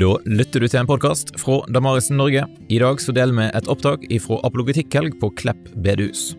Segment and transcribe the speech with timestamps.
[0.00, 2.46] Da lytter du til en podkast fra Damarisen Norge.
[2.72, 6.30] I dag så deler vi et opptak fra apologetikkhelg på Klepp bedehus.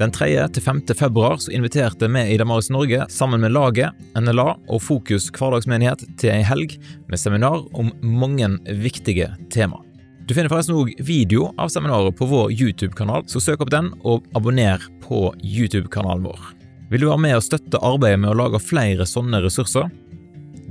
[0.00, 0.26] Den 3.
[0.56, 0.80] til 5.
[0.98, 6.32] februar så inviterte vi i Damaris Norge sammen med laget, NLA og Fokus hverdagsmenighet til
[6.34, 6.74] ei helg
[7.06, 8.50] med seminar om mange
[8.82, 9.78] viktige tema.
[10.26, 14.26] Du finner forresten òg video av seminaret på vår YouTube-kanal, så søk opp den og
[14.34, 16.50] abonner på YouTube-kanalen vår.
[16.90, 19.86] Vil du være med og støtte arbeidet med å lage flere sånne ressurser?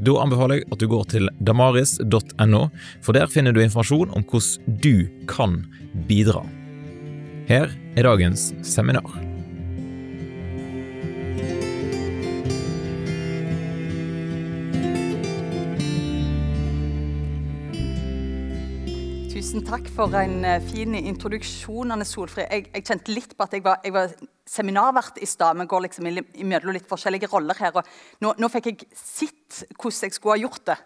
[0.03, 2.63] Da anbefaler jeg at du går til damaris.no,
[3.03, 5.61] for der finner du informasjon om hvordan du kan
[6.09, 6.45] bidra.
[7.49, 9.32] Her er dagens seminar.
[19.53, 22.47] Tusen takk for en eh, fin introduksjon, Anne Solfrid.
[22.49, 24.15] Jeg, jeg kjente litt på at jeg var, jeg var
[24.49, 25.59] seminarvert i stad.
[25.59, 27.77] Vi går liksom imellom litt forskjellige roller her.
[27.77, 27.91] og
[28.25, 30.77] Nå, nå fikk jeg sett hvordan jeg skulle ha gjort det.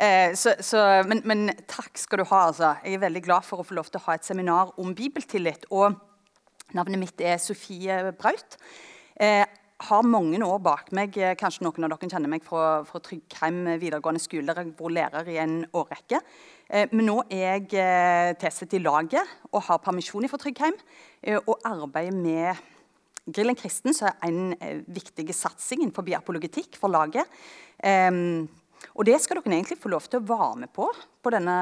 [0.00, 2.40] Eh, så, så, men, men, takk skal du ha.
[2.46, 2.72] altså.
[2.86, 5.68] Jeg er veldig glad for å få lov til å ha et seminar om bibeltillit.
[5.68, 6.00] og
[6.72, 8.56] Navnet mitt er Sofie Braut.
[9.20, 9.44] Eh,
[9.90, 11.20] har mange år bak meg.
[11.20, 14.96] Eh, kanskje noen av dere kjenner meg fra, fra Tryggheim videregående skole, der jeg bor
[15.04, 16.24] lærer i en årrekke.
[16.68, 20.76] Eh, men nå er jeg eh, tilsatt i laget og har permisjon fra Tryggheim.
[21.22, 22.64] Eh, og arbeider med
[23.26, 27.26] Grillen kristen, som er en viktig satsing innenfor apologitikk for laget.
[27.82, 28.46] Um,
[28.94, 30.86] og det skal dere egentlig få lov til å være med på
[31.26, 31.56] på denne,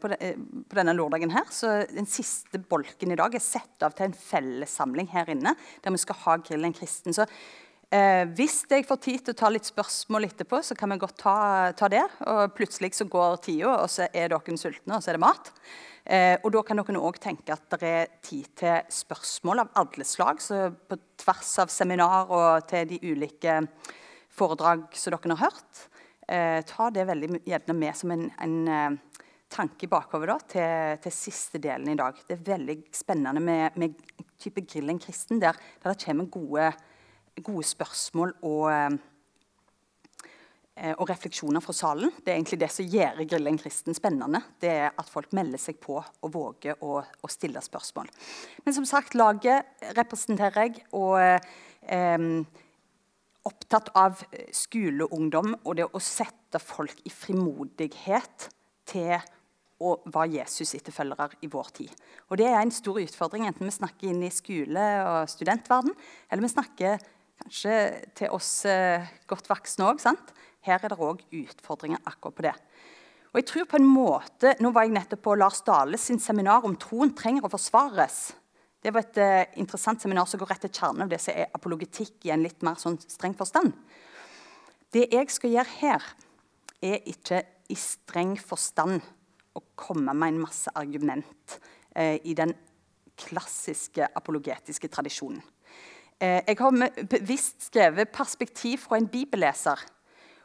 [0.00, 1.30] på denne lørdagen.
[1.34, 1.44] her.
[1.52, 5.52] Så Den siste bolken i dag er satt av til en fellessamling her inne,
[5.84, 7.12] der vi skal ha Grillen kristen.
[7.12, 7.26] Så
[7.94, 11.18] eh, hvis jeg får tid til å ta litt spørsmål etterpå, så kan vi godt
[11.20, 11.36] ta,
[11.78, 12.04] ta det.
[12.28, 15.52] Og plutselig så går tida, og så er dere sultne, og så er det mat.
[16.08, 20.04] Eh, og Da kan dere òg tenke at det er tid til spørsmål av alle
[20.08, 20.40] slag.
[20.40, 23.60] så På tvers av seminar og til de ulike
[24.30, 25.88] foredrag som dere har hørt.
[26.28, 31.14] Eh, ta det veldig gjerne med som en, en eh, tanke bakover da, til, til,
[31.14, 32.16] siste delen i dag.
[32.28, 33.96] Det er veldig spennende med, med
[34.40, 36.72] type Grillen kristen, der, der det kommer gode,
[37.44, 38.98] gode spørsmål og eh,
[40.94, 42.12] og refleksjoner fra salen.
[42.22, 44.38] Det er egentlig det som gjør Grillen kristen spennende.
[44.62, 48.06] Det er at folk melder seg på og våger å, å stille spørsmål.
[48.62, 49.66] Men som sagt, laget
[49.98, 50.84] representerer jeg.
[50.94, 52.46] og eh,
[53.48, 54.22] opptatt av
[54.54, 58.48] skoleungdom og det å sette folk i frimodighet
[58.88, 59.16] til
[59.78, 61.92] å være Jesus-etterfølgere i vår tid.
[62.28, 65.94] Og Det er en stor utfordring, enten vi snakker inn i skole- og studentverden,
[66.30, 66.98] eller vi snakker
[67.42, 67.76] kanskje
[68.18, 70.02] til oss eh, godt voksne òg.
[70.66, 72.54] Her er det òg utfordringer akkurat på det.
[73.28, 76.64] Og jeg tror på en måte, Nå var jeg nettopp på Lars Dale sin seminar
[76.64, 78.32] om troen trenger å forsvares.
[78.82, 81.50] Det var et eh, interessant seminar som går rett til kjernen av det som er
[81.54, 83.74] apologetikk i en litt mer sånn streng forstand.
[84.94, 86.04] Det jeg skal gjøre her,
[86.78, 89.02] er ikke i streng forstand
[89.58, 91.58] å komme med en masse argument
[91.90, 92.54] eh, i den
[93.18, 95.42] klassiske apologetiske tradisjonen.
[96.18, 99.86] Uh, jeg har bevisst skrevet perspektiv fra en bibelleser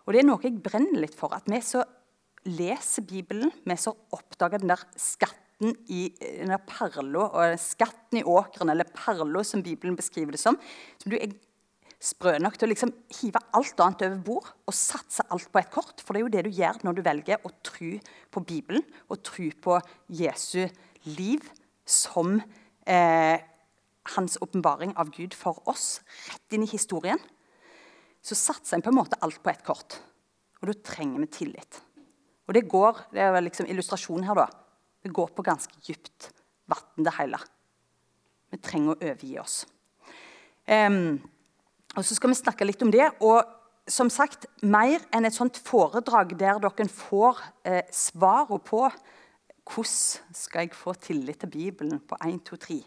[0.04, 1.34] og det er noe jeg brenner litt for.
[1.36, 1.84] At vi så
[2.50, 8.26] leser Bibelen, vi så oppdager den der skatten i den der perla, og skatten i
[8.28, 10.60] åkeren, eller perla som Bibelen beskriver det som.
[11.00, 11.36] som du er
[12.04, 15.72] sprø nok til å liksom hive alt annet over bord og satse alt på et
[15.72, 16.04] kort.
[16.04, 17.94] For det er jo det du gjør når du velger å tro
[18.36, 19.78] på Bibelen og tro på
[20.12, 20.68] Jesu
[21.16, 21.48] liv
[21.88, 22.42] som
[22.84, 23.40] eh,
[24.16, 27.22] hans åpenbaring av Gud for oss, rett inn i historien
[28.24, 29.98] så satser en på en måte alt på ett kort.
[30.62, 31.82] Og da trenger vi tillit.
[32.48, 34.48] Og det går, det er vel liksom illustrasjonen her, da.
[35.04, 36.30] Det går på ganske dypt
[36.72, 37.40] vann, det hele.
[38.54, 39.58] Vi trenger å overgi oss.
[40.64, 41.20] Um,
[41.98, 43.10] og Så skal vi snakke litt om det.
[43.20, 43.44] og
[43.88, 48.88] som sagt, Mer enn et sånt foredrag der dere får eh, svarene på
[49.68, 52.80] hvordan skal jeg få tillit til Bibelen på 1, 2, 3.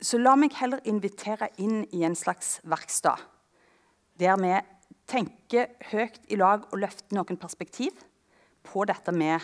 [0.00, 3.28] Så la meg heller invitere inn i en slags verksted
[4.20, 4.52] der vi
[5.08, 7.96] tenker høyt i lag og løfter noen perspektiv
[8.66, 9.40] på dette med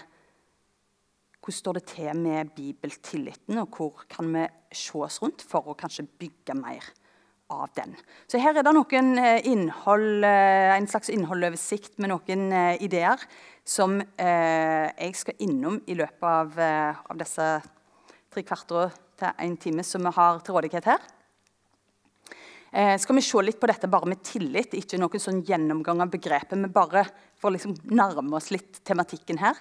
[1.46, 5.76] hvordan står det til med bibeltilliten, og hvor kan vi se oss rundt for å
[5.78, 6.82] kanskje bygge mer
[7.50, 7.94] av den.
[8.26, 13.22] Så Her er det noen eh, innhold, eh, en slags innholdoversikt med noen eh, ideer
[13.66, 16.52] som jeg skal innom i løpet av,
[17.10, 17.46] av disse
[18.30, 21.04] tre kvarter til en time som vi har til rådighet her.
[22.76, 26.10] Eh, skal vi se litt på dette bare med tillit, ikke noen sånn gjennomgang av
[26.12, 26.58] begrepet.
[26.58, 29.56] men bare for å liksom nærme oss litt tematikken her.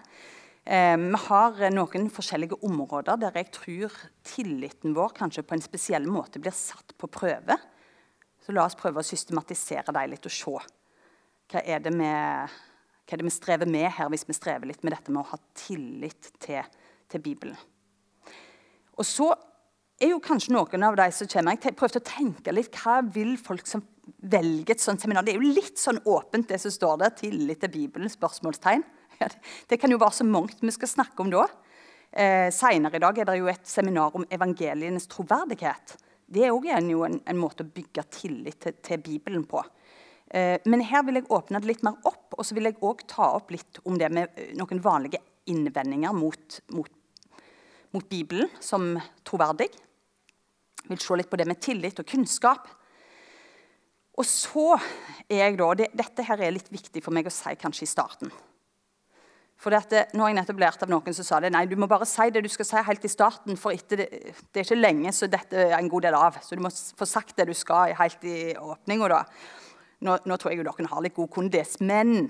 [0.66, 3.92] Eh, vi har noen forskjellige områder der jeg tror
[4.24, 7.58] tilliten vår kanskje på en spesiell måte blir satt på prøve.
[8.44, 10.58] Så la oss prøve å systematisere dem litt og se.
[11.52, 14.94] Hva er vi, Hva er det vi strever med her hvis vi strever litt med
[14.94, 16.64] dette med å ha tillit til,
[17.08, 17.58] til Bibelen?
[18.96, 19.30] Og så
[20.02, 23.38] er jo kanskje noen av de som kommer, Jeg prøvde å tenke litt hva vil
[23.38, 23.84] folk som
[24.22, 27.10] velger et sånt seminar Det er jo litt sånn åpent, det som står der.
[27.10, 28.10] Tillit til Bibelen?
[28.10, 28.84] spørsmålstegn.
[29.70, 31.48] Det kan jo være så mangt vi skal snakke om da.
[32.12, 35.96] Eh, Seinere i dag er det jo et seminar om evangelienes troverdighet.
[36.26, 39.62] Det er òg en, en, måte å bygge tillit til, til Bibelen på.
[40.32, 43.04] Eh, men her vil jeg åpne det litt mer opp, og så vil jeg òg
[43.08, 45.22] ta opp litt om det med eh, noen vanlige
[45.52, 46.95] innvendinger mot, mot,
[47.96, 48.94] mot Bibelen som
[49.26, 49.72] troverdig.
[50.86, 52.68] Jeg vil se litt på det med tillit og kunnskap.
[54.16, 54.76] Og så
[55.28, 57.90] er jeg da, det, Dette her er litt viktig for meg å si kanskje i
[57.90, 58.32] starten.
[59.60, 61.50] For dette, nå har jeg nettopp lært av noen som sa det.
[61.56, 64.60] Nei, du må bare si det du skal si helt i starten, for det, det,
[64.60, 66.40] er ikke lenge så dette er en god del av.
[66.44, 69.22] Så du må få sagt det du skal helt i åpninga.
[70.06, 72.28] Nå, nå, tror jeg jo dere har litt god kondis, men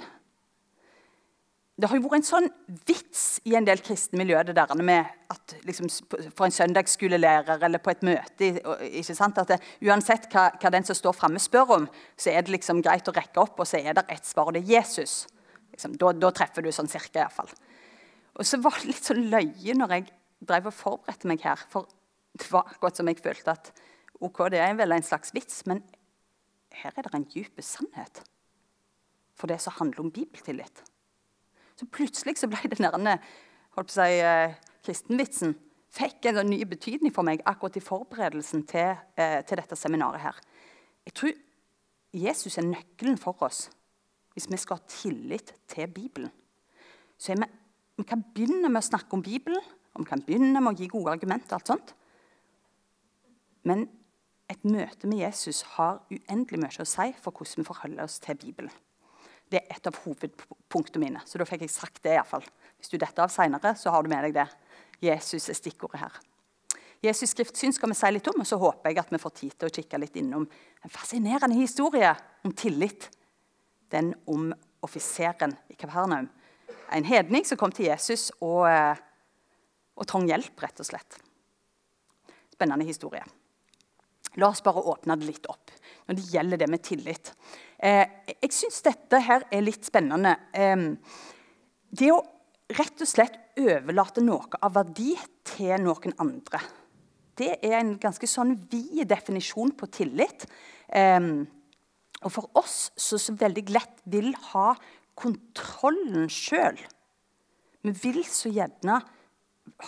[1.76, 2.46] det har jo vært en sånn
[2.88, 5.90] vits i en del kristne miljøer det der med at liksom,
[6.32, 8.48] for en søndagsskolelærer eller på et møte
[8.88, 12.46] ikke sant, at det, Uansett hva, hva, den som står framme, spør om, så er
[12.46, 14.78] det liksom greit å rekke opp, og så er det ett svar, og det er
[14.78, 15.26] Jesus.
[15.76, 17.52] Liksom, da, da, treffer du sånn cirka, iallfall.
[18.40, 20.08] Og så var det litt sånn løye når jeg
[20.48, 21.60] drev og forberedte meg her.
[21.72, 21.92] For
[22.40, 23.72] det var akkurat som jeg følte at
[24.24, 25.84] ok, det er vel en slags vits, men
[26.80, 28.24] her er det en dyp sannhet
[29.36, 30.86] for det som handler om bibeltillit.
[31.76, 33.18] Så plutselig så ble den derne
[33.76, 34.56] holdt på å si, eh,
[34.86, 35.56] kristenvitsen
[35.96, 40.22] fikk en sånn ny betydning for meg akkurat i forberedelsen til, eh, til dette seminaret.
[40.22, 40.36] her.
[41.06, 41.34] Jeg tror
[42.14, 43.70] Jesus er nøkkelen for oss
[44.34, 46.32] hvis vi skal ha tillit til Bibelen.
[47.18, 47.46] Så vi,
[47.98, 49.62] vi, kan begynne med å snakke om Bibelen,
[49.94, 51.54] og vi kan begynne med å gi gode argumenter.
[51.54, 51.94] alt sånt.
[53.64, 53.90] Men
[54.50, 58.36] et møte med Jesus har uendelig mye å si for hvordan vi forholder oss til
[58.36, 58.72] Bibelen.
[59.52, 61.24] Det er et av hovedpunktene mine.
[61.26, 62.16] Så da fikk jeg sagt det.
[62.18, 62.46] I fall.
[62.80, 64.48] Hvis du detter av seinere, så har du med deg det.
[65.04, 66.16] Jesus er stikkordet her.
[67.04, 69.56] Jesus' skriftsyn skal vi si litt om, og så håper jeg at vi får tid
[69.60, 72.10] til å kikke litt innom en fascinerende historie
[72.46, 73.10] om tillit.
[73.94, 74.50] Den om
[74.86, 76.30] offiseren i Kapernaum.
[76.96, 78.98] En hedning som kom til Jesus og, eh,
[79.96, 81.20] og trang hjelp, rett og slett.
[82.54, 83.24] Spennende historie.
[84.38, 85.72] La oss bare åpne det litt opp
[86.06, 87.32] når det gjelder det med tillit.
[87.80, 90.36] Eh, jeg syns dette her er litt spennende.
[90.54, 90.88] Eh,
[91.96, 92.22] det å
[92.76, 95.14] rett og slett overlate noe av verdi
[95.48, 96.62] til noen andre.
[97.36, 100.48] Det er en ganske sånn vid definisjon på tillit.
[100.88, 101.20] Eh,
[102.26, 104.74] og for oss som så veldig lett vil ha
[105.16, 106.80] kontrollen sjøl
[107.86, 108.98] Vi vil så gjerne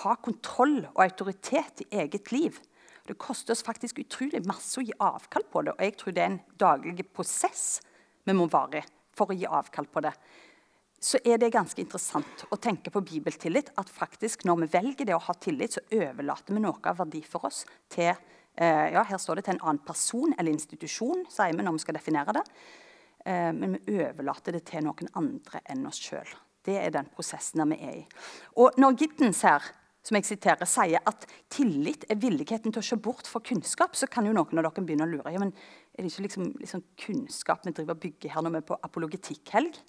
[0.04, 2.60] ha kontroll og autoritet i eget liv.
[3.08, 5.74] Det koster oss faktisk utrolig masse å gi avkall på det.
[5.78, 7.80] Og jeg tror det er en daglig prosess
[8.28, 8.88] vi må være i
[9.18, 10.14] for å gi avkall på det.
[11.00, 13.72] Så er det ganske interessant å tenke på bibeltillit.
[13.78, 17.22] At faktisk når vi velger det å ha tillit, så overlater vi noe av verdi
[17.26, 17.64] for oss
[17.94, 21.78] til eh, ja, her står det til en annen person eller institusjon, sier vi når
[21.78, 22.46] vi skal definere det.
[23.26, 26.30] Eh, men vi overlater det til noen andre enn oss sjøl.
[26.68, 28.06] Det er den prosessen vi er i.
[28.60, 29.70] Og når Giddens her
[30.08, 34.08] som jeg siterer, sier at tillit er villigheten til å se bort fra kunnskap, så
[34.08, 35.34] kan jo noen av dere begynne å lure.
[35.34, 35.54] Ja, men
[35.98, 38.76] Er det ikke liksom, liksom kunnskap vi driver og bygger her når vi er på
[38.86, 39.80] apologetikk-helg?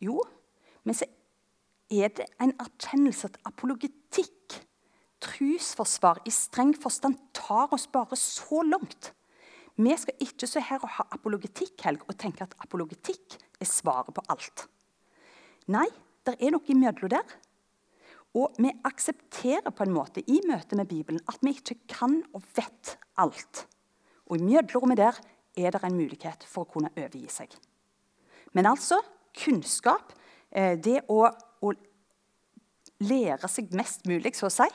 [0.00, 0.22] Jo,
[0.82, 1.04] men så
[1.92, 4.56] er det en erkjennelse at apologetikk,
[5.20, 9.12] trusforsvar, i streng forstand tar oss bare så langt.
[9.76, 14.24] Vi skal ikke se her og ha apologetikk-helg og tenke at apologetikk er svaret på
[14.32, 14.66] alt.
[15.68, 15.88] Nei,
[16.24, 17.36] det er noe imellom der.
[18.34, 22.42] Og vi aksepterer på en måte i møte med Bibelen at vi ikke kan og
[22.56, 23.66] vet alt.
[24.26, 25.20] Og i mjødlerommet der
[25.56, 27.54] er det en mulighet for å kunne overgi seg.
[28.54, 28.98] Men altså
[29.34, 30.12] kunnskap,
[30.50, 31.72] eh, det å, å
[33.04, 34.66] lære seg mest mulig, så å si,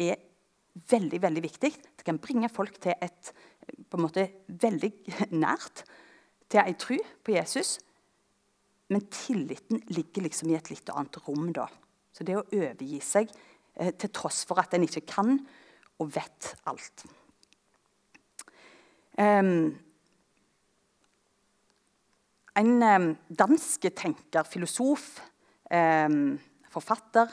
[0.00, 0.20] er
[0.88, 1.72] veldig veldig viktig.
[1.98, 3.32] Det kan bringe folk til et
[3.88, 4.90] på en måte veldig
[5.44, 5.84] nært
[6.48, 7.76] til ei tro på Jesus.
[8.88, 11.66] Men tilliten ligger liksom i et litt annet rom da.
[12.18, 13.28] Så det å overgi seg
[13.78, 15.36] eh, til tross for at en ikke kan
[16.02, 17.04] og vet alt.
[19.18, 19.76] Um,
[22.58, 23.06] en um,
[23.38, 25.20] dansk tenker, filosof,
[25.70, 26.38] um,
[26.70, 27.30] forfatter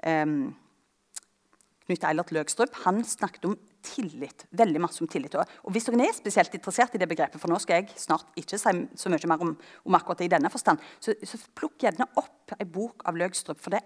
[0.00, 4.46] Knut Eilert Løgstrup han snakket om tillit.
[4.50, 5.34] veldig masse om tillit.
[5.34, 8.58] Og Hvis dere er spesielt interessert i det begrepet, for nå skal jeg snart ikke
[8.58, 12.08] si så mye mer om, om akkurat det i denne forstand, så, så plukk gjerne
[12.20, 13.60] opp en bok av Løgstrup.
[13.60, 13.82] For det,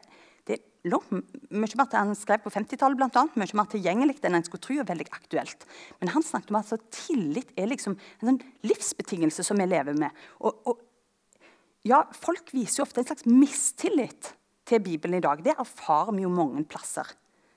[0.47, 4.47] det lå mye mer til han skrev på 50-tallet, blant mye mer tilgjengelig enn en
[4.47, 5.67] skulle tro, og veldig aktuelt.
[6.01, 9.97] Men han snakket om at altså, tillit er liksom en sånn livsbetingelse som vi lever
[9.99, 10.25] med.
[10.45, 10.83] Og, og
[11.89, 14.33] ja, folk viser jo ofte en slags mistillit
[14.65, 15.43] til Bibelen i dag.
[15.45, 17.11] Det erfarer vi jo mange plasser.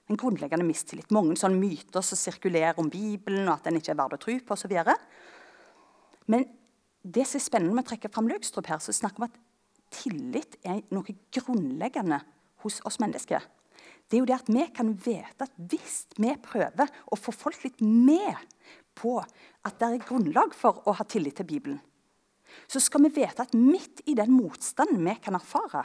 [0.08, 1.10] En grunnleggende mistillit.
[1.12, 4.38] Mange sånne myter som sirkulerer om Bibelen, og at den ikke er verd å tro
[4.40, 4.76] på osv.
[6.32, 6.48] Men
[7.04, 9.44] det som er spennende med å trekke fram Løgstrup her, så snakker vi om at
[9.98, 12.22] tillit er noe grunnleggende
[12.64, 13.44] hos oss mennesker.
[14.08, 17.60] Det er jo det at vi kan vite at hvis vi prøver å få folk
[17.66, 18.40] litt med
[18.98, 21.80] på at det er grunnlag for å ha tillit til Bibelen,
[22.72, 25.84] så skal vi vite at midt i den motstanden vi kan erfare,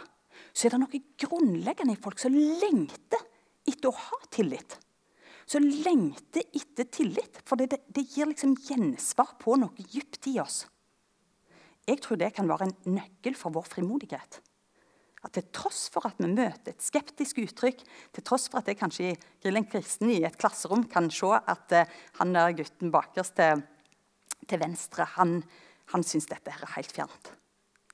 [0.54, 3.26] så er det noe grunnleggende i folk som lengter
[3.68, 4.78] etter å ha tillit.
[5.46, 10.64] Så lengter etter tillit, for det, det gir liksom gjensvar på noe dypt i oss.
[11.88, 14.38] Jeg tror det kan være en nøkkel for vår frimodighet.
[15.22, 17.82] At til tross for at vi møter et skeptisk uttrykk,
[18.14, 21.74] til tross for at jeg kanskje i en kristen i et klasserom kan se at
[21.78, 23.62] uh, han der gutten bakerst til,
[24.50, 25.38] til venstre han,
[25.94, 27.30] han syns dette her er helt fjernt,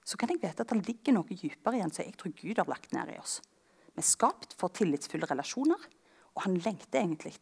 [0.09, 2.71] så kan jeg vite at det ligger noe dypere igjen som jeg tror Gud har
[2.71, 3.43] lagt ned i oss.
[3.99, 5.89] Vi er skapt for tillitsfulle relasjoner,
[6.37, 7.35] og han lengter egentlig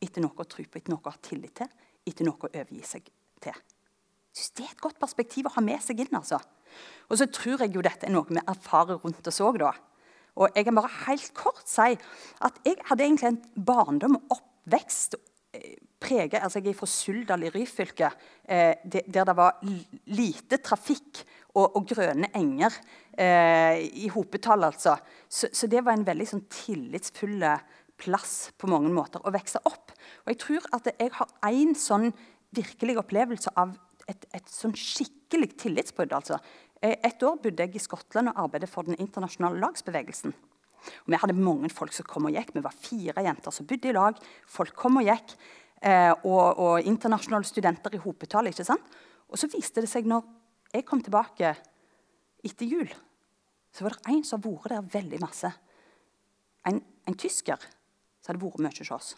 [0.00, 1.68] etter noe å tro på, etter noe å ha tillit til,
[2.08, 3.10] etter noe å overgi seg
[3.44, 3.58] til
[4.38, 6.14] synes Det er et godt perspektiv å ha med seg inn.
[6.14, 6.38] altså.
[7.08, 9.62] Og så tror jeg jo dette er noe vi erfarer rundt oss òg.
[10.38, 11.96] Og jeg kan bare helt kort si
[12.46, 15.16] at jeg hadde egentlig en barndom oppvekst
[16.00, 18.10] preget, altså Jeg er fra Suldal i Ryfylke,
[18.48, 19.58] eh, der det var
[20.06, 21.24] lite trafikk
[21.54, 22.74] og, og grønne enger
[23.18, 24.64] eh, i hopetall.
[24.64, 24.96] altså.
[25.28, 27.42] Så, så, det var en veldig sånn tillitsfull
[27.98, 29.92] plass på mange måter å vokse opp.
[30.24, 32.12] Og jeg tror at jeg har én sånn
[32.54, 33.74] virkelig opplevelse av
[34.08, 36.14] et, et sånn skikkelig tillitsbrudd.
[36.16, 36.38] Altså.
[36.82, 40.36] Eh, et år bodde jeg i Skottland og arbeidet for den internasjonale lagsbevegelsen.
[41.04, 42.54] Og vi hadde mange folk som kom og gikk.
[42.56, 44.18] Vi var fire jenter som bodde i lag.
[44.48, 45.34] Folk kom og gikk.
[45.78, 48.50] Eh, og, og, internasjonale studenter i hopetall.
[48.50, 48.98] ikke sant?
[49.28, 50.24] Og så viste det seg, når
[50.72, 51.54] jeg kom tilbake
[52.44, 52.88] etter jul,
[53.74, 55.52] så var det en som hadde vært der veldig masse.
[56.66, 59.10] En, en tysker som hadde vært mye hos oss.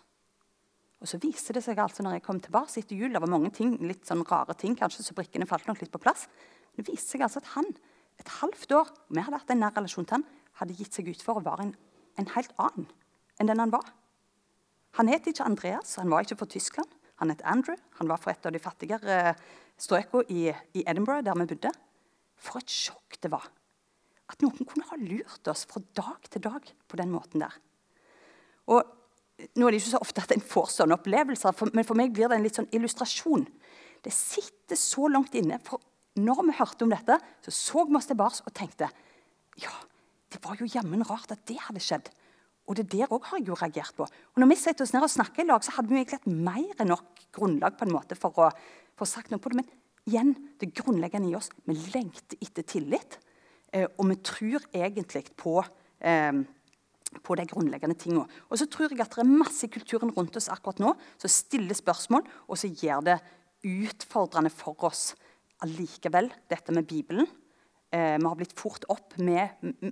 [1.00, 3.52] Og så viste det seg altså når jeg kom tilbake etter jul, det var mange
[3.56, 6.26] ting, litt sånn rare ting, kanskje, så brikkene falt nok litt på plass.
[6.76, 7.70] Det viste seg altså at han,
[8.20, 10.26] et halvt år, vi hadde hatt en nær relasjon til han,
[10.58, 11.74] hadde gitt seg ut for være en,
[12.18, 12.88] en helt annen
[13.40, 13.86] enn den han var.
[14.98, 16.90] Han het ikke Andreas, han var ikke fra Tyskland.
[17.20, 17.76] Han het Andrew.
[18.00, 19.40] Han var fra et av de fattigere eh,
[19.80, 21.72] strøkene i, i Edinburgh, der vi bodde.
[22.40, 23.44] For et sjokk det var.
[24.32, 27.58] At noen kunne ha lurt oss fra dag til dag på den måten der.
[28.72, 28.80] Og
[29.56, 32.12] nå er det ikke så ofte at en får sånne opplevelser, for, men for meg
[32.14, 33.44] blir det en litt sånn illustrasjon.
[34.00, 35.60] Det sitter så langt inne.
[35.64, 35.82] For
[36.20, 38.88] når vi hørte om dette, så så vi oss tilbake og tenkte
[39.60, 39.72] ja,
[40.30, 42.10] det var jo jammen rart at det hadde skjedd.
[42.70, 44.06] Og det der òg har jeg jo reagert på.
[44.06, 46.30] Og når vi setter oss ned og snakker i lag, så hadde vi egentlig hatt
[46.30, 48.52] mer enn nok grunnlag på en måte for å
[48.98, 49.62] få sagt noe på det.
[49.62, 49.72] Men
[50.06, 53.18] igjen, det grunnleggende i oss, vi lengter etter tillit.
[53.74, 55.58] Eh, og vi tror egentlig på
[55.98, 56.42] eh,
[57.18, 58.28] på de grunnleggende tingene.
[58.50, 61.32] Og så tror jeg at det er masse i kulturen rundt oss akkurat nå som
[61.32, 63.18] stiller spørsmål, og som gjør det
[63.66, 65.10] utfordrende for oss
[65.64, 67.26] allikevel, dette med Bibelen.
[67.90, 69.48] Eh, vi har blitt fort opp med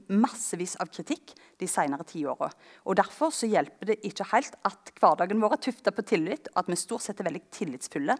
[0.07, 2.47] massevis av kritikk de senere tiåra.
[2.95, 6.71] Derfor så hjelper det ikke helt at hverdagen vår er tufta på tillit, og at
[6.71, 8.15] vi stort sett er veldig tillitsfulle.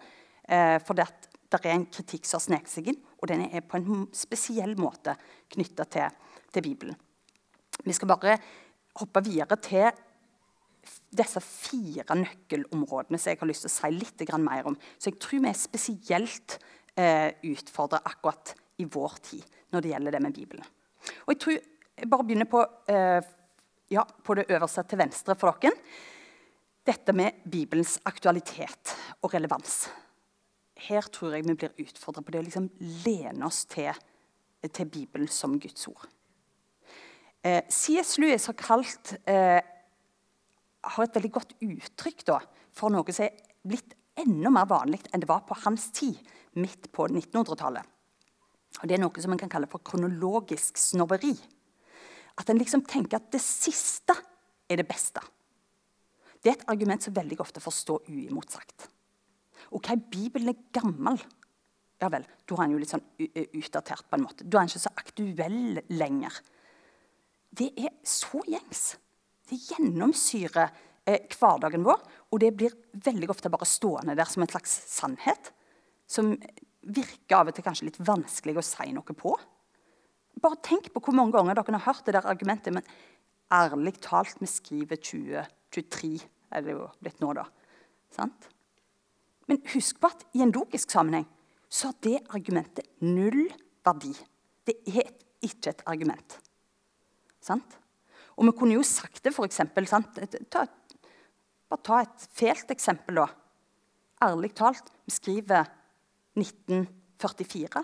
[0.49, 1.07] Eh, for det,
[1.47, 4.75] det er en kritikk som har sneket seg inn, og den er på en spesiell
[4.81, 5.15] måte
[5.55, 6.21] knytta til,
[6.51, 6.99] til Bibelen.
[7.85, 8.39] Vi skal bare
[8.99, 9.93] hoppe videre til
[11.15, 14.77] disse fire nøkkelområdene som jeg har lyst til å si litt mer om.
[14.99, 16.59] Så jeg tror vi er spesielt
[16.99, 20.65] eh, utfordra akkurat i vår tid når det gjelder det med Bibelen.
[21.27, 21.59] Og Jeg tror
[21.99, 23.23] jeg bare begynner på, eh,
[23.91, 25.75] ja, på det øverste til venstre for dere.
[26.87, 29.89] Dette med Bibelens aktualitet og relevans.
[30.77, 32.71] Her tror jeg vi blir utfordra på det å liksom
[33.05, 33.93] lene oss til,
[34.73, 36.07] til Bibelen som Guds ord.
[37.43, 38.17] Eh, C.S.
[38.19, 39.61] Lewis har kalt eh,
[40.83, 42.41] har et veldig godt uttrykk da,
[42.73, 46.19] for noe som er blitt enda mer vanlig enn det var på hans tid,
[46.59, 47.85] midt på 1900-tallet.
[48.83, 51.33] Og Det er noe som man kan kalle for kronologisk snobberi.
[52.39, 54.15] At en liksom tenker at det siste
[54.69, 55.21] er det beste.
[56.39, 58.87] Det er et argument som veldig ofte får stå uimotsagt.
[59.75, 61.19] Ok, Bibelen er gammel.
[61.99, 64.07] Ja vel, da er han jo litt sånn utdatert.
[64.07, 64.45] på en måte.
[64.47, 66.39] Da er han ikke så aktuell lenger
[67.51, 68.97] det er så gjengs.
[69.49, 70.69] Det gjennomsyrer
[71.09, 75.53] eh, hverdagen vår, og det blir veldig ofte bare stående der som en slags sannhet.
[76.09, 76.35] Som
[76.89, 79.35] virker av og til kanskje litt vanskelig å si noe på.
[80.39, 82.75] Bare tenk på hvor mange ganger dere har hørt det der argumentet.
[82.75, 82.87] Men
[83.53, 86.13] ærlig talt, vi skriver 2023,
[86.55, 87.47] er det jo blitt nå, da.
[88.15, 88.49] Sant?
[89.49, 91.27] Men husk på at i en logisk sammenheng
[91.69, 93.49] så har det argumentet null
[93.85, 94.15] verdi.
[94.65, 95.11] Det er
[95.45, 96.39] ikke et argument.
[97.45, 97.77] Sant?
[98.39, 99.89] Og vi kunne jo sagt det, eksempel,
[101.69, 103.27] bare ta et fælt eksempel, da.
[104.25, 105.69] Ærlig talt, vi skriver
[106.39, 107.83] 1944.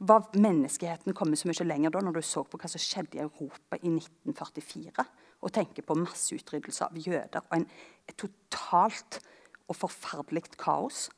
[0.00, 3.24] Var menneskeheten kommet så mye lenger da, når du så på hva som skjedde i
[3.24, 5.04] Europa i 1944?
[5.44, 7.66] Og tenker på masseutryddelse av jøder og en,
[8.08, 9.20] et totalt
[9.68, 11.08] og forferdelig kaos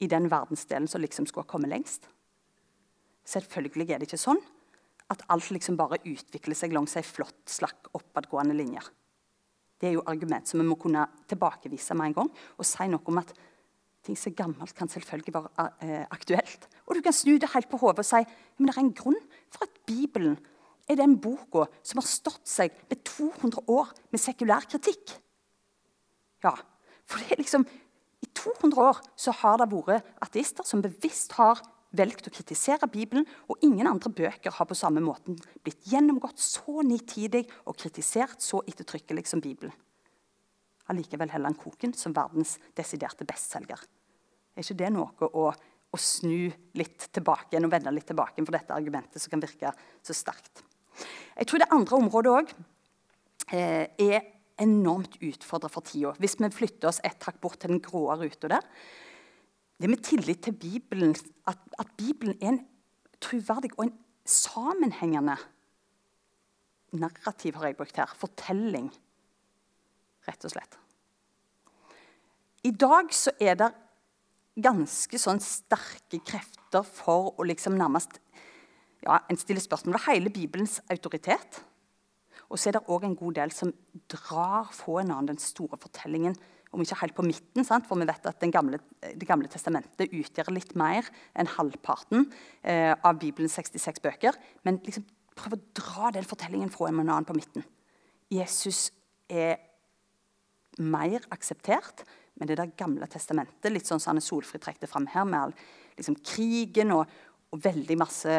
[0.00, 2.08] i den verdensdelen som liksom skulle ha kommet lengst?
[3.26, 4.40] Selvfølgelig er det ikke sånn
[5.12, 8.82] at alt liksom bare utvikler seg langs ei flott, slakk, oppadgående linje.
[9.76, 12.30] Det er jo argument som vi må kunne tilbakevise med en gang.
[12.56, 13.34] Og si noe om at
[14.06, 16.68] ting som er gammelt, kan selvfølgelig være uh, aktuelt.
[16.86, 18.22] Og du kan snu det helt på hodet og si
[18.56, 19.18] men det er en grunn
[19.52, 20.38] for at Bibelen
[20.88, 25.16] er den boka som har stått seg med 200 år med sekulær kritikk.
[26.44, 26.54] Ja,
[27.06, 27.66] for det er liksom
[28.22, 31.60] I 200 år så har det vært ateister som bevisst har
[31.96, 36.82] valgt å kritisere Bibelen, og ingen andre bøker har på samme måten blitt gjennomgått så
[36.84, 39.72] nitidig og kritisert så ettertrykkelig som Bibelen.
[40.90, 43.80] Allikevel heller han koken som verdens desiderte bestselger.
[44.56, 46.48] Er ikke det noe å, å snu
[46.78, 50.64] litt tilbake igjen og vende litt tilbake for dette argumentet som kan virke så sterkt?
[51.36, 52.52] Jeg tror det andre området òg
[53.52, 54.22] eh, er
[54.64, 56.14] enormt utfordra for tida.
[56.16, 58.64] Hvis vi flytter oss ett hakk bort til den grå ruta der,
[59.76, 61.12] det med tillit til Bibelen,
[61.44, 62.62] at, at Bibelen er en
[63.20, 65.36] troverdig og en sammenhengende
[66.96, 68.14] narrativ, har jeg brukt her.
[68.16, 68.88] Fortelling,
[70.24, 70.78] rett og slett.
[72.64, 73.68] I dag så er det
[74.56, 78.20] ganske sånn sterke krefter for å liksom nærmest
[79.06, 81.60] ja, En stiller spørsmål ved hele Bibelens autoritet.
[82.50, 83.70] Og så er det òg en god del som
[84.10, 86.34] drar fra en annen den store fortellingen
[86.74, 87.86] om ikke helt på midten, sant?
[87.86, 92.26] for vi vet at gamle, Det gamle testamentet utgjør litt mer enn halvparten
[92.62, 94.36] eh, av Bibelens 66 bøker.
[94.64, 97.64] Men liksom, prøv å dra den fortellingen fra en annen på midten.
[98.32, 98.90] Jesus
[99.30, 99.60] er
[100.78, 102.04] mer akseptert,
[102.36, 105.54] men det der gamle testamentet, litt sånn som Anne Solfrid trekte fram her, med all,
[105.96, 107.06] liksom, krigen og,
[107.54, 108.34] og veldig masse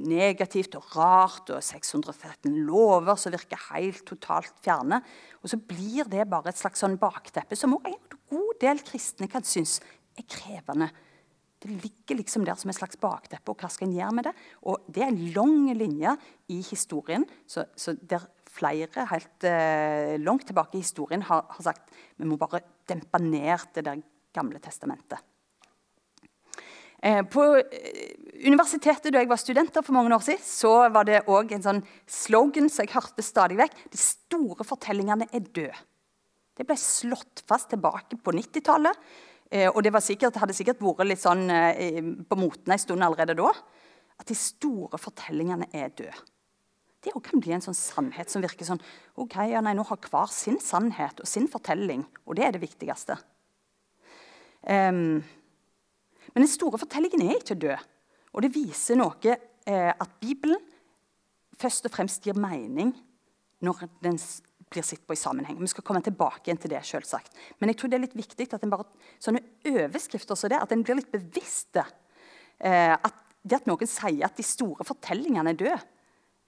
[0.00, 5.02] negativt og rart, og 613 lover som virker helt totalt fjerne.
[5.42, 9.28] Og så blir det bare et slags sånn bakteppe som også en god del kristne
[9.30, 9.78] kan synes
[10.18, 10.88] er krevende.
[11.58, 14.34] Det ligger liksom der som et slags bakteppe, og hva skal en gjøre med det?
[14.70, 16.14] Og det er en lang linje
[16.54, 21.92] i historien, så, så der flere helt eh, langt tilbake i historien har, har sagt
[22.18, 24.00] vi må bare dempe ned det der
[24.34, 25.20] gamle testamentet.
[27.02, 28.14] Eh, på eh,
[28.48, 31.84] universitetet da jeg var studenter for mange år siden, så var det òg en sånn
[32.10, 33.76] slogan som jeg hørte stadig vekk.
[33.92, 35.78] De store fortellingene er døde.
[36.58, 39.04] Det ble slått fast tilbake på 90-tallet.
[39.48, 41.46] Eh, og det sikkert, hadde sikkert vært litt sånn
[42.28, 43.52] på moten en stund allerede da.
[44.18, 46.18] At de store fortellingene er døde.
[47.04, 48.80] Det kan bli en sånn sannhet som virker sånn
[49.18, 52.62] ok, ja, nei, Nå har hver sin sannhet og sin fortelling, og det er det
[52.64, 53.18] viktigste.
[54.66, 55.22] Um,
[56.34, 57.86] men den store fortellingen er ikke død.
[58.34, 60.60] Og det viser noe eh, at Bibelen
[61.58, 62.92] først og fremst gir mening
[63.64, 64.18] når den
[64.68, 65.56] blir sett på i sammenheng.
[65.62, 67.32] Vi skal komme tilbake til det, selvsagt.
[67.58, 68.86] Men jeg tror det er litt viktig at en bare,
[69.22, 71.78] sånne overskrifter som det, at en blir litt bevisst.
[71.78, 75.78] Eh, at det at noen sier at de store fortellingene er døde,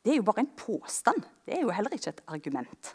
[0.05, 1.23] det er jo bare en påstand.
[1.45, 2.95] Det er jo heller ikke et argument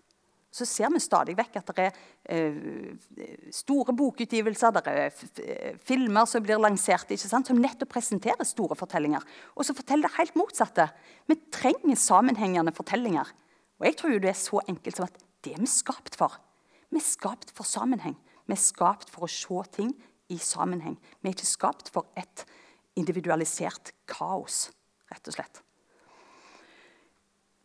[0.55, 1.95] så ser vi stadig vekk at det er
[2.31, 5.01] eh, store bokutgivelser, det er
[5.43, 9.25] eh, filmer som blir lansert, som nettopp presenterer store fortellinger.
[9.55, 10.87] Og så forteller det helt motsatte.
[11.27, 13.33] Vi trenger sammenhengende fortellinger.
[13.81, 16.39] Og jeg tror jo det er så enkelt som at det er vi skapt for.
[16.87, 18.15] Vi er skapt for sammenheng.
[18.47, 19.91] Vi er skapt for å se ting
[20.31, 20.95] i sammenheng.
[21.19, 22.47] Vi er ikke skapt for et
[22.95, 24.69] individualisert kaos,
[25.11, 25.64] rett og slett.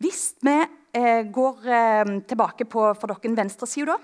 [0.00, 0.56] Hvis vi
[0.96, 3.98] eh, går eh, tilbake på for dere venstresida,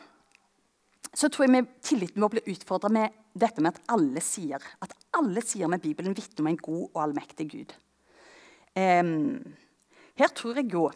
[1.16, 4.92] så tror jeg vi, tilliten vår blir utfordra med dette med at alle sier at
[5.16, 7.72] alle sier med Bibelen vitner om en god og allmektig Gud.
[8.76, 9.02] Eh,
[10.20, 10.86] her tror jeg jo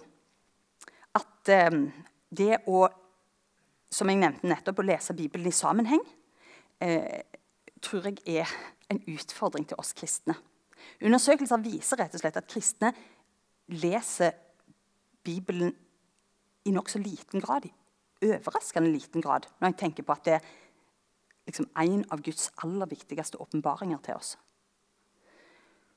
[1.17, 1.89] at ehm,
[2.31, 2.85] det å
[3.91, 6.03] som jeg nevnte nettopp, å lese Bibelen i sammenheng,
[6.79, 7.23] eh,
[7.83, 8.53] tror jeg er
[8.91, 10.37] en utfordring til oss kristne.
[11.03, 12.93] Undersøkelser viser rett og slett at kristne
[13.67, 14.37] leser
[15.25, 15.75] Bibelen
[16.65, 17.73] i nokså liten grad, i
[18.29, 20.49] overraskende liten grad, når jeg tenker på at det er
[21.49, 24.37] liksom en av Guds aller viktigste åpenbaringer til oss.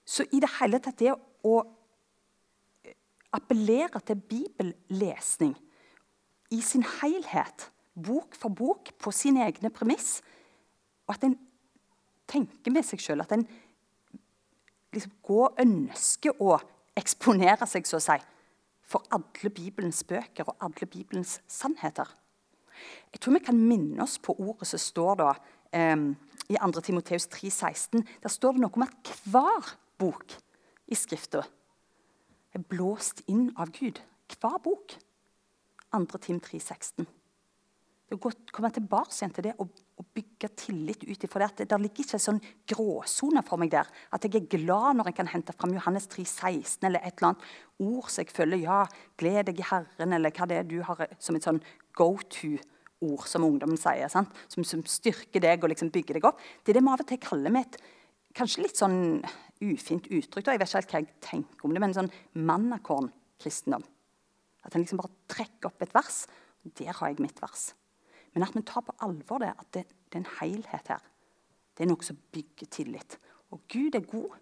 [0.05, 1.55] Så i det hele tatt det å
[3.33, 5.55] appellere til bibellesning
[6.53, 10.21] i sin helhet, bok for bok, på sine egne premiss,
[11.07, 11.37] og at en
[12.29, 13.45] tenker med seg sjøl at en
[14.93, 16.59] liksom går og ønsker å
[16.97, 18.19] eksponere seg, så å si,
[18.93, 22.09] for alle Bibelens bøker og alle Bibelens sannheter.
[23.13, 25.31] Jeg tror vi kan minne oss på ordet som står da
[25.73, 25.97] eh,
[26.49, 26.83] i 2.
[26.85, 28.03] Timoteus 3,16.
[28.21, 30.35] Der står det noe om at hver bok
[30.91, 31.43] i Skrifta
[32.53, 34.01] er blåst inn av Gud.
[34.39, 34.97] Hver bok.
[35.93, 36.19] 2.
[36.21, 37.05] Tim 3,16.
[38.09, 39.69] Det å komme tilbake igjen til det og,
[40.03, 41.67] og bygge tillit ut ifra det.
[41.69, 43.89] Det ligger ikke en sånn gråsone for meg der.
[44.13, 47.31] At jeg er glad når jeg kan hente fram Johannes 3, 16 eller et eller
[47.31, 47.47] annet
[47.83, 48.83] ord som jeg føler ja,
[49.19, 51.61] gled deg i Herren, eller hva det er du har som et sånn
[51.97, 54.11] go to-ord, som ungdommen sier.
[54.11, 54.27] Som,
[54.67, 56.41] som, styrker deg og liksom bygger deg opp.
[56.63, 57.79] Det er det vi av og til kaller med et
[58.33, 59.21] kanskje litt sånn
[59.63, 60.47] ufint uttrykk.
[60.49, 60.55] Da.
[60.55, 62.11] Jeg vet ikke helt hva jeg tenker om det, men sånn
[62.49, 63.85] mannakorn-kristendom.
[64.63, 66.23] At en liksom bare trekker opp et vers.
[66.79, 67.73] Der har jeg mitt vers.
[68.33, 71.03] Men at vi tar på alvor det, at det, det er en helhet her.
[71.73, 73.17] Det er noe som bygger tillit.
[73.53, 74.37] Og Gud er god,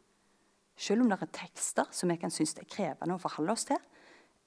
[0.79, 3.67] selv om det er tekster som vi kan synes det er krevende å forholde oss
[3.69, 3.79] til,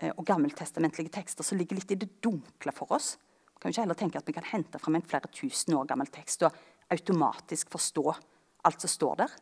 [0.00, 3.14] eh, og gammeltestamentlige tekster som ligger litt i det dunkle for oss.
[3.54, 6.10] Vi kan ikke heller tenke at vi kan hente fram en flere tusen år gammel
[6.12, 6.56] tekst og
[6.92, 8.06] automatisk forstå
[8.64, 9.36] alt som står der.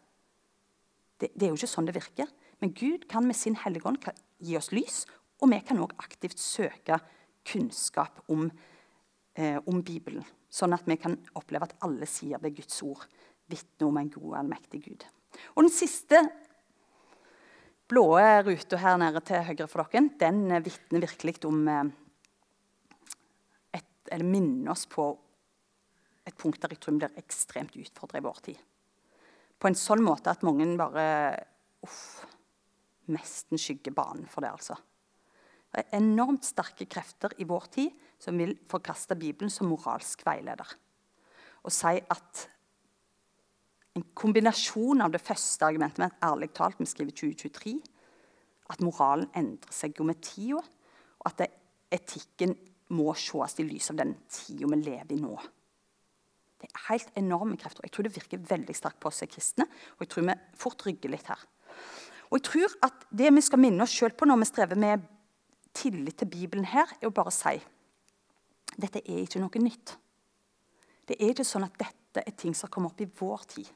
[1.23, 2.31] Det, det er jo ikke sånn det virker.
[2.63, 4.03] Men Gud kan med sin hellige ånd
[4.43, 5.03] gi oss lys,
[5.43, 7.01] og vi kan òg aktivt søke
[7.47, 8.51] kunnskap om
[9.35, 13.05] eh, om Bibelen, sånn at vi kan oppleve at alle sider ved Guds ord
[13.53, 15.05] vitner om en god og allmektig Gud.
[15.57, 16.21] Og Den siste
[17.89, 18.07] blå
[18.47, 21.85] ruta her nede til høyre for dere, den vitner virkelig om eh,
[23.81, 25.11] et, Eller minner oss på
[26.27, 28.61] et punkt der jeg tror vi blir ekstremt utfordra i vår tid.
[29.59, 31.05] På en sånn måte at mange bare
[31.83, 32.23] uff,
[33.11, 34.77] nesten skygger banen for det, altså.
[35.73, 40.69] Det er enormt sterke krefter i vår tid som vil forkaste Bibelen som moralsk veileder.
[41.67, 42.45] Og si at
[43.99, 47.75] en kombinasjon av det første argumentet med ærlig talt, vi skriver 2023,
[48.73, 50.63] at moralen endrer seg jo med tida,
[51.23, 51.51] og at
[51.93, 52.55] etikken
[52.97, 55.35] må ses i lys av den tida vi lever i nå.
[56.63, 57.85] Det er helt enorme krefter.
[57.85, 59.67] Jeg tror det virker veldig sterkt på oss kristne,
[59.99, 61.43] og jeg tror vi fort rygger litt her.
[62.31, 65.03] Og jeg tror at Det vi skal minne oss sjøl på når vi strever med
[65.77, 67.59] tillit til Bibelen her, er å bare si
[68.77, 69.97] dette er ikke noe nytt.
[71.09, 73.69] Det er ikke sånn at dette er ting som kommer opp i vår tid.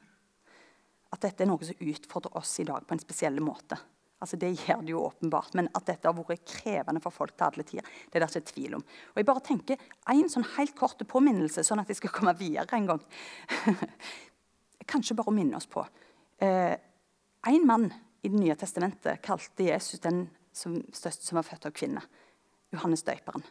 [1.13, 3.77] At dette er noe som utfordrer oss i dag på en spesiell måte.
[4.17, 7.45] Altså Det gjør det jo åpenbart, Men at dette har vært krevende for folk til
[7.45, 8.81] alle tider, det er det ikke tvil om.
[9.13, 9.77] Og jeg bare tenker,
[10.09, 13.01] En sånn helt kort påminnelse, sånn at jeg skal komme videre en gang.
[14.91, 15.85] Kanskje bare å minne oss på.
[16.39, 16.75] Eh,
[17.47, 22.01] en mann i Det nye testamentet kalte Jesus den som, som var født av kvinne.
[22.73, 23.43] Johannes døperen.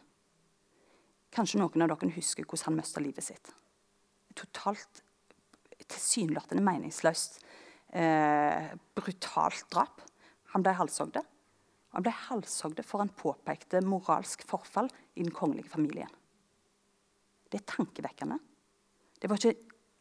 [1.33, 3.51] Kanskje noen av dere husker hvordan han mista livet sitt.
[4.37, 5.03] Totalt
[5.87, 7.39] tilsynelatende meningsløst,
[7.93, 10.01] eh, brutalt drap.
[10.53, 11.19] Han ble halshogd.
[11.93, 16.09] Han ble halshogd for han påpekte moralsk forfall i den kongelige familien.
[17.49, 18.39] Det er tankevekkende.
[19.19, 19.55] Det var ikke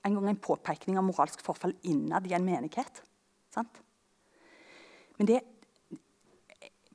[0.04, 3.02] engang en påpekning av moralsk forfall innad i en menighet.
[3.50, 3.80] Sant?
[5.18, 5.40] Men det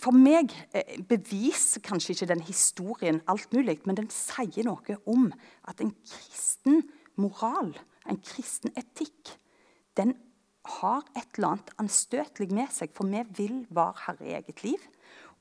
[0.02, 5.30] for meg eh, beviser kanskje ikke den historien alt mulig, men den sier noe om
[5.70, 6.82] at en kristen
[7.22, 7.74] moral,
[8.10, 9.36] en kristen etikk,
[10.00, 10.16] den
[10.80, 14.82] har et eller annet anstøtelig med seg, for vi vil være herre i eget liv.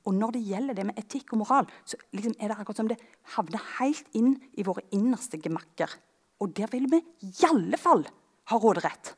[0.08, 2.88] Og når det gjelder det med etikk og moral, så liksom er det akkurat som
[2.88, 3.00] det
[3.36, 5.92] havner helt inn i våre innerste gemakker.
[6.40, 8.06] Og der vil vi i alle fall
[8.48, 9.12] ha råderett.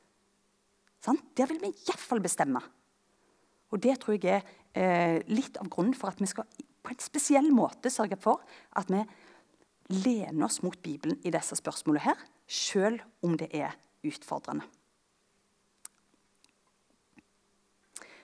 [1.02, 1.20] Sånn?
[1.38, 2.62] Der vil vi iallfall bestemme.
[3.72, 6.46] Og det tror jeg er litt av grunnen for at vi skal
[6.82, 8.42] på en spesiell måte sørge for
[8.78, 9.02] at vi
[9.92, 13.74] lener oss mot Bibelen i disse spørsmålene her, sjøl om det er
[14.06, 14.64] utfordrende.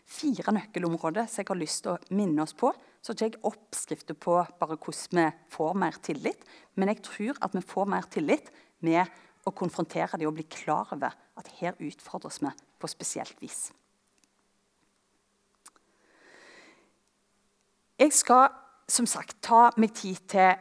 [0.08, 2.70] Fire nøkkelområder som jeg har lyst til å minne oss på.
[3.04, 6.40] Så ikke jeg oppskrifter på bare hvordan vi får mer tillit,
[6.74, 8.48] men jeg tror at vi får mer tillit
[8.84, 9.04] med
[9.46, 13.68] å konfrontere dem og bli klar over at her utfordres vi på spesielt vis.
[17.98, 18.52] Jeg skal
[18.87, 20.52] som sagt ta meg tid til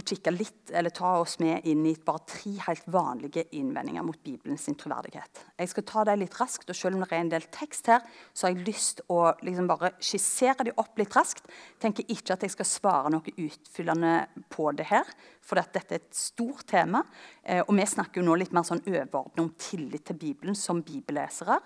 [0.00, 4.16] å kikke litt, eller ta oss med inn i bare tre helt vanlige innvendinger mot
[4.24, 5.42] Bibelens troverdighet.
[5.60, 8.06] Jeg skal ta dem litt raskt, og selv om det er en del tekst her,
[8.32, 11.50] så har jeg lyst å liksom bare skissere dem opp litt raskt.
[11.82, 14.14] Tenker ikke at jeg skal svare noe utfyllende
[14.48, 15.10] på det her,
[15.44, 17.04] for dette er et stort tema.
[17.44, 20.80] Eh, og vi snakker jo nå litt mer sånn overordnet om tillit til Bibelen som
[20.86, 21.60] bibellesere.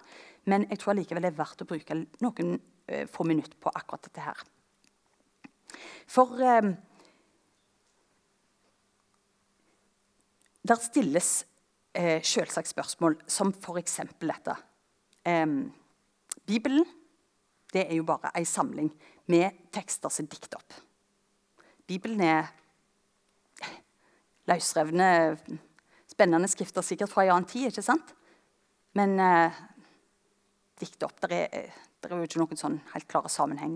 [0.51, 2.59] Men jeg tror allikevel det er verdt å bruke noen
[2.91, 4.43] eh, få minutter på akkurat dette her.
[6.11, 6.73] For eh,
[10.65, 11.31] der stilles
[11.95, 14.01] eh, selvsagt spørsmål som f.eks.
[14.21, 14.59] dette.
[15.25, 15.47] Eh,
[16.45, 16.85] Bibelen
[17.75, 18.93] det er jo bare ei samling
[19.27, 20.77] med tekster som er dikt opp.
[21.89, 22.53] Bibelen er
[24.49, 25.09] løsrevne,
[26.11, 28.15] spennende skrifter sikkert fra en annen tid, ikke sant?
[28.95, 29.57] Men eh,
[30.81, 31.19] dikt opp.
[31.25, 31.73] Det er,
[32.05, 33.75] er, jo ikke noen sånn helt klare sammenheng.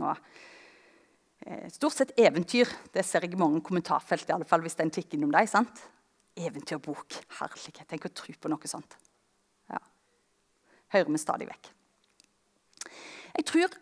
[1.48, 2.68] Eh, stort sett eventyr.
[2.92, 5.32] Det ser jeg i mange kommentarfelt, i alle fall hvis det er en tikk innom
[5.32, 5.48] deg.
[5.48, 5.80] sant?
[6.36, 7.16] Eventyrbok.
[7.38, 7.86] Herlighet.
[7.88, 8.98] Tenk å tro på noe sånt.
[9.72, 9.80] Ja.
[10.92, 11.70] Hører vi stadig vekk.
[13.38, 13.78] Jeg tror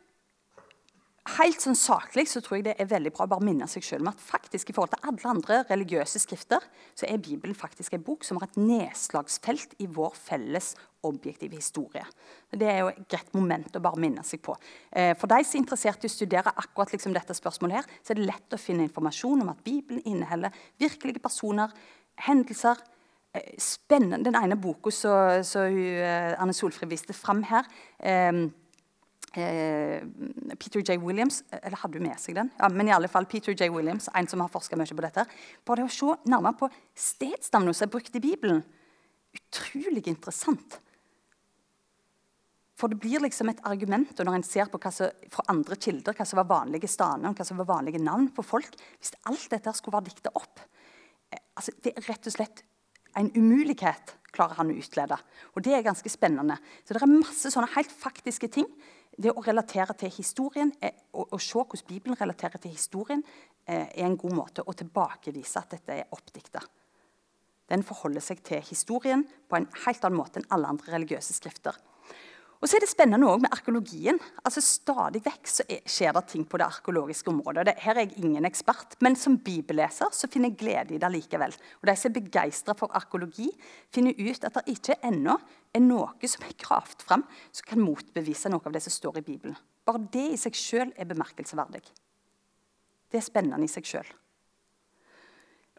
[1.26, 4.04] Helt sånn saklig så tror jeg det er veldig bra å bare minne seg selv
[4.04, 6.62] om at faktisk i forhold til alle andre religiøse skrifter,
[6.94, 10.74] så er Bibelen faktisk en bok som har et nedslagsfelt i vår felles
[11.06, 12.04] objektive historie.
[12.50, 14.54] Det er jo et greit moment å bare minne seg på.
[14.94, 18.14] Eh, for de som er interessert i å studere akkurat liksom dette spørsmålet, her, så
[18.14, 21.74] er det lett å finne informasjon om at Bibelen inneholder virkelige personer,
[22.28, 22.78] hendelser,
[23.34, 27.66] eh, spennende Den ene boka som eh, Anne Solfrid viste fram her
[29.36, 30.96] Peter J.
[31.02, 32.48] Williams Eller hadde du med seg den?
[32.56, 33.68] Ja, men i alle fall Peter J.
[33.74, 35.26] Williams, en som har forska mye på dette.
[35.66, 38.62] Bare det å se nærmere på stedsnavnene som er brukt i Bibelen.
[39.36, 40.78] Utrolig interessant.
[42.76, 46.16] For det blir liksom et argument når en ser på hva som, fra andre kilder,
[46.16, 48.76] hva som var vanlige staner, hva som var vanlige navn på folk.
[49.00, 50.60] Hvis alt dette skulle være dikta opp
[51.32, 52.64] eh, altså, Det er rett og slett
[53.16, 55.16] en umulighet, klarer han å utlede.
[55.56, 56.58] Og det er ganske spennende.
[56.84, 58.68] Så det er masse sånne helt faktiske ting
[59.16, 60.72] det å relatere til historien,
[61.12, 63.22] å, å se hvordan Bibelen relaterer til historien,
[63.64, 66.62] eh, er en god måte å tilbakevise at dette er oppdikta.
[67.66, 71.78] Den forholder seg til historien på en helt annen måte enn alle andre religiøse skrifter.
[72.56, 74.18] Og så er det spennende også med arkeologien.
[74.44, 77.74] Altså Stadig vekk så skjer det ting på det arkeologiske området.
[77.78, 81.52] her er jeg ingen ekspert, men som bibelleser så finner jeg glede i det likevel.
[81.82, 83.50] Og De som er begeistra for arkeologi,
[83.92, 85.36] finner ut at det ikke ennå
[85.74, 89.26] er noe som er gravd fram som kan motbevise noe av det som står i
[89.26, 89.56] Bibelen.
[89.84, 91.84] Bare det i seg sjøl er bemerkelsesverdig.
[93.12, 94.08] Det er spennende i seg sjøl.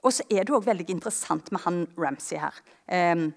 [0.05, 2.55] Og så er det òg veldig interessant med han Ramsay her.
[2.87, 3.33] Um,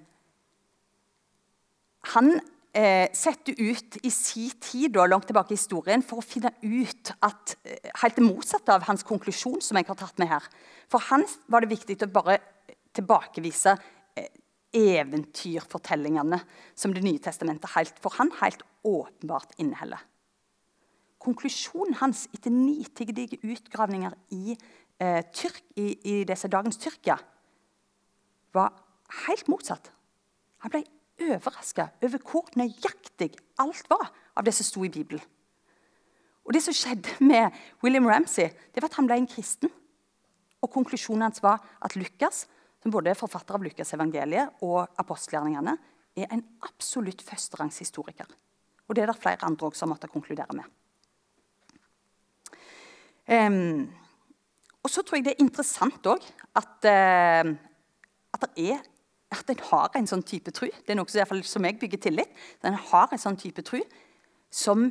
[2.15, 7.11] han sette ut i si tid da, langt tilbake i historien for å finne ut
[7.27, 10.45] at eh, Helt det motsatte av hans konklusjon, som jeg har tatt med her.
[10.91, 12.39] For han var det viktig å bare
[12.95, 13.75] tilbakevise
[14.15, 14.31] eh,
[14.71, 16.39] eventyrfortellingene
[16.79, 20.07] som Det nye testamentet helt, for han helt åpenbart inneholder.
[21.21, 24.57] Konklusjonen hans etter nitidige utgravninger i,
[25.03, 27.19] eh, Tyrk, i, i disse dagens Tyrkia
[28.55, 28.73] var
[29.27, 29.91] helt motsatt.
[30.63, 30.85] Han ble
[31.21, 35.23] overraska over hvor nøyaktig alt var av det som sto i Bibelen.
[36.45, 37.53] Og Det som skjedde med
[37.85, 39.71] William Ramsay, det var at han ble en kristen.
[40.61, 42.47] Og Konklusjonen hans var at Lukas,
[42.83, 45.77] som både er forfatter av Lukas-evangeliet og apostelgjerningene,
[46.17, 48.27] er en absolutt førsterangshistoriker.
[48.89, 50.67] Og det er det flere andre også har måttet konkludere med.
[53.31, 53.87] Um,
[54.83, 56.25] og så tror jeg det er interessant òg
[56.59, 57.53] at, uh,
[58.35, 58.81] at det er
[59.31, 60.67] at en har en sånn type tru.
[60.69, 62.33] Det er noe som, som jeg bygger tillit.
[62.67, 63.79] En har en sånn type tru
[64.51, 64.89] som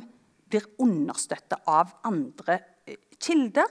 [0.50, 2.56] blir understøtta av andre
[2.88, 3.68] eh, kilder,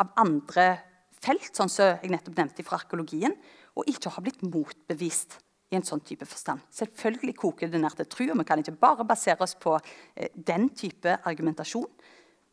[0.00, 0.70] av andre
[1.18, 3.34] felt, sånn som jeg nettopp nevnte fra arkeologien,
[3.78, 6.62] og ikke har blitt motbevist i en sånn type forstand.
[6.72, 10.32] Selvfølgelig koker det ned til tru, og vi kan ikke bare basere oss på eh,
[10.32, 11.90] den type argumentasjon.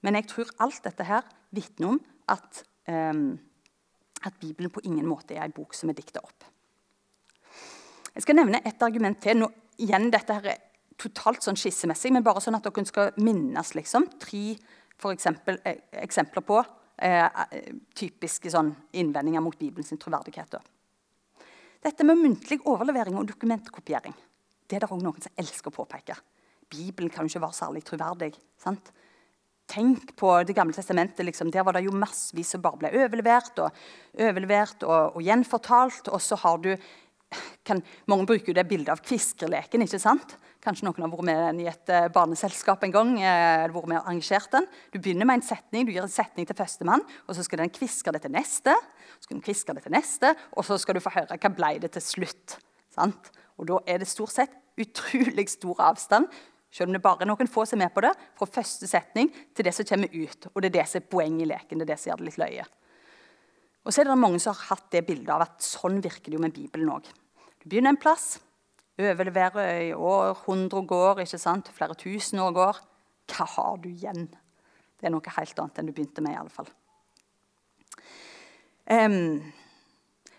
[0.05, 1.23] Men jeg tror alt dette her
[1.55, 2.01] vitner om
[2.35, 3.23] at, eh,
[4.27, 6.51] at Bibelen på ingen måte er en bok som er dikta opp.
[8.15, 9.41] Jeg skal nevne et argument til.
[9.41, 9.49] Nå,
[9.83, 10.61] igjen, dette her er
[10.99, 14.55] totalt sånn skissemessig, men bare sånn at dere skal minnes liksom, tre
[14.95, 16.61] for eksempel, eh, eksempler på
[17.03, 17.41] eh,
[17.99, 20.55] typiske sånn, innvendinger mot Bibelens troverdighet.
[21.83, 24.15] Dette med muntlig overlevering og dokumentkopiering
[24.65, 26.15] det er det også noen som elsker å påpeke.
[26.71, 28.33] Bibelen kan jo ikke være særlig troverdig.
[28.57, 28.91] sant?
[29.67, 31.25] Tenk på Det gamle testamentet.
[31.25, 31.51] Liksom.
[31.51, 33.71] Der var det jo massevis som bare ble overlevert og,
[34.17, 36.09] overlevert og, og gjenfortalt.
[36.09, 36.75] Og så har du
[37.65, 39.83] kan, mange bruker jo det bildet av kviskerleken.
[39.85, 40.35] ikke sant?
[40.65, 43.13] Kanskje noen har vært med i et uh, barneselskap en gang.
[43.19, 44.67] Uh, vært med og arrangert den.
[44.93, 47.73] Du begynner med en setning, du gir en setning til førstemann, og så skal den
[47.73, 48.75] kviske det til neste,
[49.15, 51.75] så skal den kviske det til neste, og så skal du få høre hva ble
[51.83, 52.59] det til slutt.
[52.95, 53.31] Sant?
[53.59, 56.27] Og Da er det stort sett utrolig stor avstand,
[56.71, 59.29] selv om det bare er noen få som er med på det, fra første setning
[59.55, 60.49] til det som kommer ut.
[60.51, 61.79] Og det er det som er poenget i leken.
[61.79, 62.65] det er det som gjør det litt løye.
[63.85, 66.39] Og så er det mange som har hatt det bildet av at sånn virker det
[66.39, 67.07] jo med Bibelen òg.
[67.65, 68.35] Du begynner en plass,
[69.01, 71.71] overleverer i år, hundre går, ikke sant?
[71.73, 72.79] flere tusen år går.
[73.33, 74.27] Hva har du igjen?
[74.93, 76.35] Det er noe helt annet enn du begynte med.
[76.35, 76.69] i alle fall.
[78.85, 79.41] Um,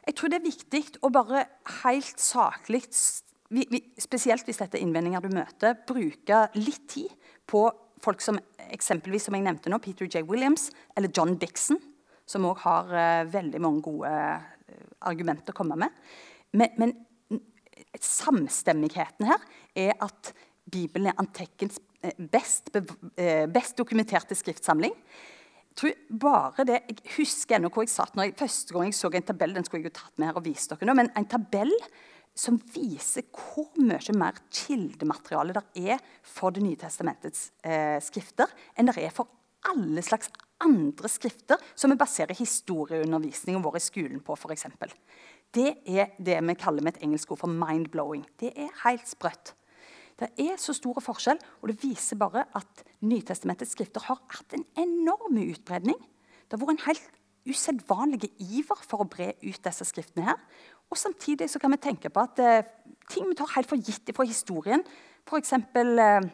[0.06, 1.42] jeg tror det er viktig å bare
[1.80, 7.10] helt saklig, spesielt hvis dette er innvendinger du møter, bruke litt tid
[7.42, 7.64] på
[8.06, 8.38] folk som
[8.70, 10.22] eksempelvis, som jeg nevnte nå, Peter J.
[10.30, 11.82] Williams eller John Dixon,
[12.22, 16.00] som òg har uh, veldig mange gode uh, argumenter å komme med.
[16.56, 16.94] Men, men,
[18.04, 20.32] samstemmigheten her er at
[20.66, 21.78] Bibelen er antikkens
[22.32, 24.94] best, best dokumenterte skriftsamling
[25.76, 29.10] tror bare det, Jeg husker ennå hvor jeg satt når jeg, første gang jeg så
[29.12, 29.54] en tabell.
[29.54, 31.72] den skulle jeg jo tatt med her og vise dere nå, men en tabell
[32.36, 38.90] som viser hvor mye mer kildemateriale det er for Det nye testamentets eh, skrifter enn
[38.90, 39.28] det er for
[39.66, 40.28] alle slags
[40.62, 44.36] andre skrifter som vi baserer historieundervisningen vår i skolen på.
[44.36, 44.92] For eksempel.
[45.56, 48.26] Det er det vi kaller med et engelsk ord for mind-blowing.
[48.40, 49.54] Det er helt sprøtt.
[50.16, 54.64] Det er så store forskjell, og det viser bare at Nytestamentets skrifter har hatt en
[54.80, 55.98] enorm utbredning.
[56.46, 57.10] Det har vært en helt
[57.46, 60.24] usedvanlig iver for å bre ut disse skriftene.
[60.24, 60.40] her.
[60.90, 62.64] Og Samtidig så kan vi tenke på at eh,
[63.10, 64.82] ting vi tar helt for gitt fra historien,
[65.26, 65.52] f.eks.
[65.52, 66.28] Eh,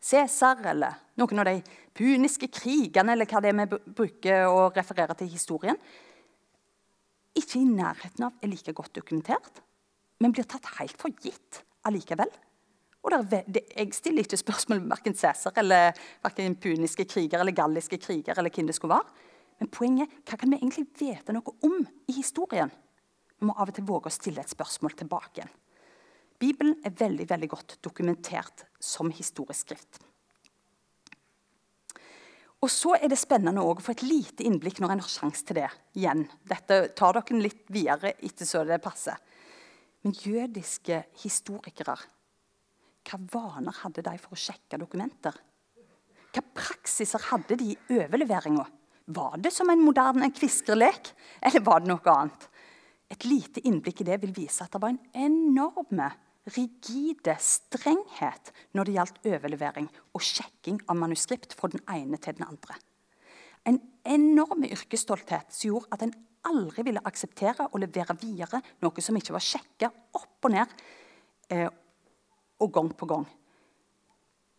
[0.00, 1.58] Cæsar eller noen av de
[1.92, 5.76] puniske krigene, eller hva det er vi bruker å referere til historien,
[7.38, 9.62] ikke i nærheten av er like godt dokumentert,
[10.20, 12.30] men blir tatt helt for gitt allikevel.
[13.00, 17.56] Og der, det, jeg stiller ikke spørsmål med verken Cæsar eller verken puniske kriger eller
[17.56, 18.34] galliske kriger.
[18.36, 19.28] eller hvem det skulle være.
[19.60, 22.70] Men poenget hva kan vi egentlig vite noe om i historien?
[23.38, 25.56] Vi må av og til våge å stille et spørsmål tilbake igjen.
[26.40, 30.00] Bibelen er veldig veldig godt dokumentert som historisk skrift.
[32.60, 35.62] Og så er det spennende å få et lite innblikk når en har sjanse til
[35.62, 36.26] det igjen.
[36.44, 39.16] Dette tar dere litt videre etter så det passer.
[40.04, 41.96] Men jødiske historikere
[43.10, 45.34] hva vaner hadde de for å sjekke dokumenter?
[46.30, 48.66] Hva praksiser hadde de i overleveringa?
[49.10, 51.10] Var det som en moderne kviskerlek,
[51.42, 52.44] eller var det noe annet?
[53.10, 56.10] Et lite innblikk i det vil vise at det var en enorme,
[56.54, 62.48] rigide strenghet når det gjaldt overlevering og sjekking av manuskript fra den ene til den
[62.48, 62.76] andre.
[63.68, 66.14] En enorm yrkesstolthet som gjorde at en
[66.48, 70.72] aldri ville akseptere å levere videre noe som ikke var sjekka opp og ned
[71.52, 71.68] eh,
[72.60, 73.26] og gang på gang.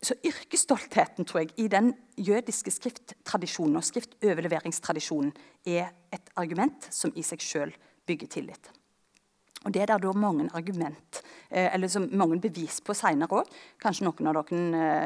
[0.02, 5.34] Så yrkesstoltheten tror jeg, i den jødiske skrifttradisjonen og skriftoverleveringstradisjonen
[5.70, 7.74] er et argument som i seg sjøl
[8.10, 8.72] bygger tillit.
[9.62, 11.22] Og Det er det da mange argument,
[11.52, 13.50] eh, eller som mange bevis på seinere òg.
[13.78, 14.62] Kanskje noen av dere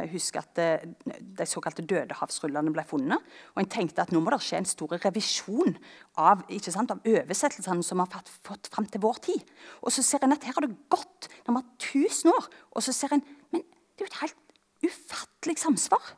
[0.05, 0.85] eh, husker at eh,
[1.19, 3.19] de såkalte dødehavsrullene ble funnet.
[3.55, 5.75] Og en tenkte at nå må det skje en stor revisjon
[6.15, 8.07] av, sant, av oversettelsene som har
[8.47, 9.43] fått, fram til vår tid.
[9.83, 12.47] Og så ser en at her har det gått nærmere 1000 år.
[12.71, 14.55] Og så ser en men det er jo et helt
[14.87, 16.15] ufattelig samsvar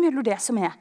[0.00, 0.72] mellom det som er,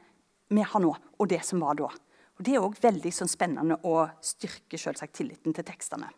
[0.52, 1.92] vi har nå, og det som var da.
[2.40, 6.10] Og Det er òg veldig sånn, spennende å styrke selvsagt, tilliten til tekstene.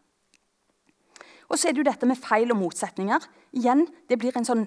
[1.50, 3.28] Og så er det jo dette med feil og motsetninger.
[3.60, 4.66] Igjen, Det blir en sånn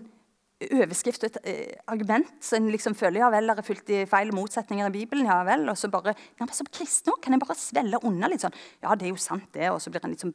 [0.56, 2.28] overskrift og et eh, argument.
[2.40, 5.28] Så en liksom føler ja vel, det er fullt i feil og motsetninger i Bibelen.
[5.28, 8.40] ja vel, Og så bare ja, men Som kristen kan en bare svelle unna litt
[8.40, 8.56] sånn.
[8.82, 9.70] Ja, det er jo sant, det.
[9.70, 10.34] Og så blir en liksom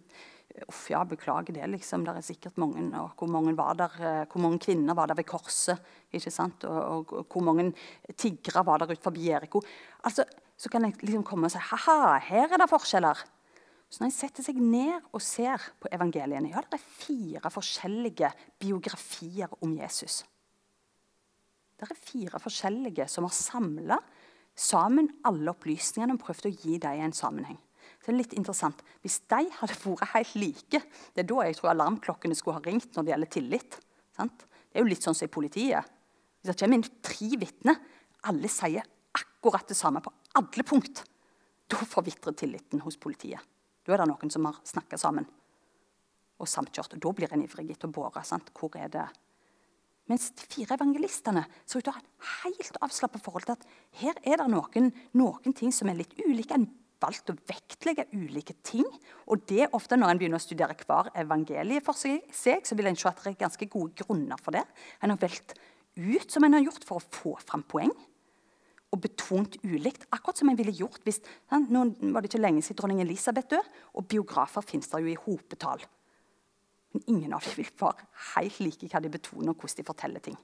[0.67, 2.03] Uff, ja, beklager det, liksom.
[2.03, 2.83] Det er sikkert mange.
[2.99, 5.79] Og hvor mange var der, eh, hvor mange kvinner var der ved korset?
[6.11, 6.65] ikke sant?
[6.65, 7.71] Og, og, og hvor mange
[8.17, 9.61] tiggere var der ut forbi Jeriko?
[10.03, 10.25] Altså,
[10.57, 13.23] så kan jeg liksom komme og si ha-ha, her er det forskjeller.
[13.91, 18.29] Så når en setter seg ned og ser på evangeliene, ja, det er fire forskjellige
[18.61, 20.21] biografier om Jesus.
[21.75, 23.97] Det er fire forskjellige som har samla
[24.55, 27.59] sammen alle opplysningene og prøvd å gi dem en sammenheng.
[27.99, 28.79] Så det er litt interessant.
[29.03, 30.79] Hvis de hadde vært helt like
[31.13, 33.79] Det er da jeg tror alarmklokkene skulle ha ringt når det gjelder tillit.
[34.15, 34.45] Sant?
[34.71, 35.87] Det er jo litt sånn som i politiet.
[36.41, 37.81] Hvis det kommer inn tre vitner,
[38.29, 38.85] alle sier
[39.17, 41.03] akkurat det samme på alle punkt,
[41.67, 43.41] da forvitrer tilliten hos politiet.
[43.91, 45.25] Da er det noen som har snakka sammen
[46.39, 46.95] og samkjørt.
[46.95, 48.23] Da blir en ivrig etter å bore.
[48.55, 49.07] Hvor er det?
[50.07, 53.65] Mens de fire evangelistene så ut til å ha et helt avslappa forhold til at
[53.99, 54.87] her er det noen,
[55.19, 56.55] noen ting som er litt ulike.
[56.55, 56.69] En
[57.03, 58.87] valgt å vektlegge ulike ting.
[59.27, 62.87] Og det er ofte når en begynner å studere hver evangelie for seg, så vil
[62.93, 64.63] en se at det er ganske gode grunner for det.
[65.03, 65.57] En har valgt
[65.99, 67.91] ut som en har gjort for å få fram poeng
[69.01, 70.05] betont ulikt.
[70.11, 71.21] Akkurat som en ville gjort hvis
[71.51, 71.83] Nå
[72.13, 75.83] var det ikke lenge siden dronning Elisabeth død, og biografer finnes der jo i hopetall.
[76.93, 80.23] Men ingen av dem vil være helt like hva de betoner, og hvordan de forteller
[80.23, 80.39] ting.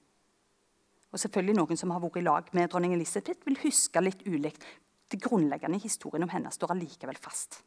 [1.11, 4.63] Og selvfølgelig Noen som har vært i lag med dronning Elisabeth, vil huske litt ulikt.
[5.07, 7.61] Det grunnleggende i historien om henne står allikevel fast.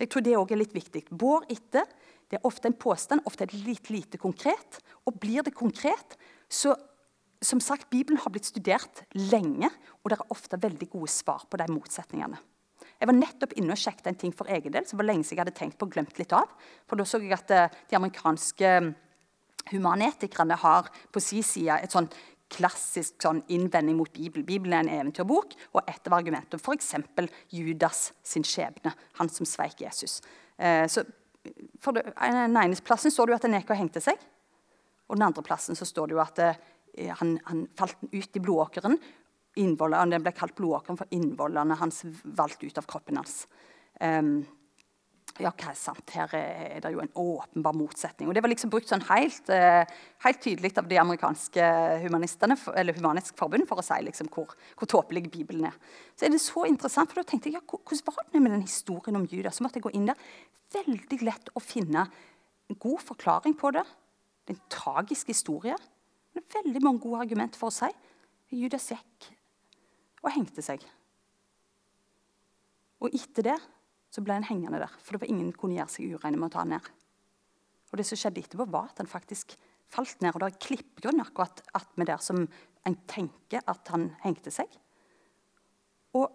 [0.00, 1.04] Jeg tror det også er litt viktig.
[1.12, 1.88] Bår etter
[2.30, 4.78] det er ofte en påstand, ofte er det litt lite konkret.
[5.08, 6.14] Og blir det konkret,
[6.48, 6.76] så
[7.40, 9.70] som sagt, Bibelen har blitt studert lenge,
[10.02, 12.40] og det er ofte veldig gode svar på de motsetningene.
[13.00, 15.38] Jeg var nettopp inne og sjekket en ting for egen del som var lenge siden
[15.38, 16.50] jeg hadde tenkt på og glemt litt av.
[16.88, 18.74] For Da så jeg at eh, de amerikanske
[19.70, 22.08] Humanetikerne har på sin side et sånn
[22.50, 24.46] klassisk sånn innvending mot Bibelen.
[24.46, 26.94] Bibelen er en eventyrbok, og et av argumentene f.eks.
[27.54, 30.18] Judas sin skjebne, han som sveik Jesus.
[30.58, 31.04] Eh, så
[31.80, 34.18] for det, Den ene plassen står det jo at Neko hengte seg.
[35.08, 36.58] Og den andre plassen så står det jo at eh,
[37.08, 38.98] han, han, falt ut i blodåkeren.
[39.56, 43.44] Den ble kalt blodåkeren for innvollene hans valgte ut av kroppen hans.
[44.00, 44.40] Um,
[45.40, 46.10] ja, hva er sant?
[46.12, 48.28] Her er det jo en åpenbar motsetning.
[48.28, 49.84] Og Det var liksom brukt sånn helt, eh,
[50.24, 51.62] helt tydelig av de amerikanske
[52.04, 55.76] humanistene, eller Humanisk Forbund for å si liksom hvor, hvor tåpelig Bibelen er.
[56.16, 58.66] Så er det så interessant, for da tenkte jeg, ja, Hvordan var det med den
[58.66, 59.56] historien om Judas?
[59.56, 60.16] Så måtte jeg gå inn der.
[60.72, 62.08] Veldig lett å finne
[62.68, 63.84] en god forklaring på det.
[64.46, 65.76] Det er en tragisk historie.
[66.30, 67.90] Det er veldig mange gode argumenter for å si
[68.54, 69.28] Judas gikk
[70.20, 70.82] og hengte seg.
[73.00, 73.58] Og etter det
[74.10, 74.92] så ble han hengende der.
[75.00, 76.90] For det var ingen kunne gjøre seg ureine med å ta han ned.
[77.90, 79.54] Og det som skjedde etterpå, var at han faktisk
[79.90, 80.34] falt ned.
[80.34, 82.44] Og det er klippgrunn akkurat attmed der som
[82.86, 84.70] en tenker at han hengte seg.
[86.18, 86.28] Og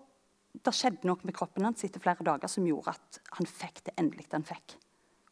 [0.55, 3.95] det skjedde noe med kroppen hans etter flere dager som gjorde at han fikk det
[3.99, 4.77] endelig han fikk.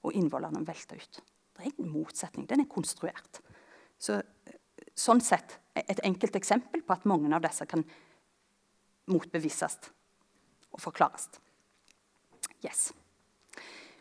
[0.04, 1.22] Og innvollene velta ut.
[1.54, 2.48] Det er ingen motsetning.
[2.50, 3.40] Den er konstruert.
[4.00, 4.20] Så,
[4.96, 7.84] sånn sett et enkelt eksempel på at mange av disse kan
[9.10, 9.80] motbevises
[10.74, 11.30] og forklares.
[12.64, 12.92] Yes.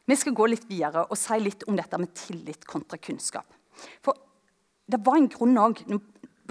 [0.05, 3.49] Vi skal gå litt videre og si litt om dette med tillit kontra kunnskap.
[4.05, 4.19] For
[4.87, 5.99] det var en grunn òg Nå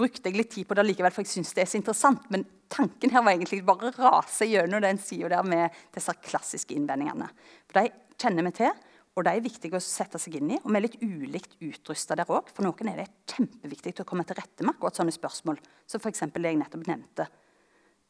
[0.02, 2.24] brukte jeg litt tid på det likevel, for jeg synes det er så interessant.
[2.32, 6.74] Men tanken her var egentlig bare å rase gjennom den sida der med disse klassiske
[6.74, 7.28] innvendingene.
[7.68, 8.72] For De kjenner vi til,
[9.12, 10.58] og de er viktige å sette seg inn i.
[10.62, 12.48] Og vi er litt ulikt utrusta der òg.
[12.54, 15.60] For noen er det kjempeviktig å komme til rette med akkurat sånne spørsmål.
[15.84, 16.24] Som f.eks.
[16.32, 17.28] det jeg nettopp nevnte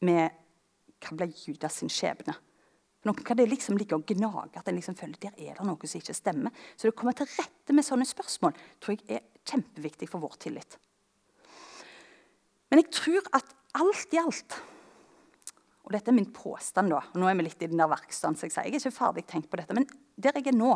[0.07, 0.39] med
[1.03, 2.37] hva ble Judas sin skjebne?
[3.03, 5.89] Noen kan det liksom ligge og gnage at en liksom føler der er det noe
[5.89, 6.55] som ikke stemmer.
[6.77, 10.37] Så det å komme til rette med sånne spørsmål tror jeg er kjempeviktig for vår
[10.45, 10.77] tillit.
[12.71, 13.51] Men jeg tror at
[13.83, 14.61] alt i alt
[15.83, 17.01] Og dette er min påstand, da.
[17.11, 18.95] og Nå er vi litt i den der verkstaden, så jeg sier jeg er ikke
[18.95, 19.75] ferdig tenkt på dette.
[19.75, 19.83] Men
[20.15, 20.73] der jeg er nå,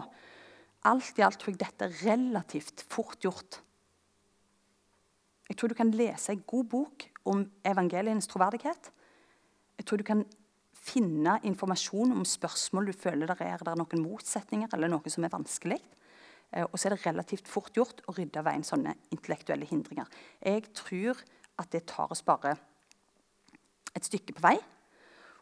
[0.88, 3.62] alt i alt tror jeg dette er relativt fort gjort.
[5.48, 8.92] Jeg tror du kan lese en god bok om evangelienes troverdighet.
[9.78, 10.26] Jeg tror du kan
[10.88, 15.26] finne informasjon om spørsmål du føler der er, der er noen motsetninger eller noe som
[15.26, 15.80] er vanskelig.
[16.52, 20.08] Eh, og så er det relativt fort gjort å rydde av veien sånne intellektuelle hindringer.
[20.40, 21.20] Jeg tror
[21.58, 22.56] at det tar oss bare
[23.96, 24.58] et stykke på vei.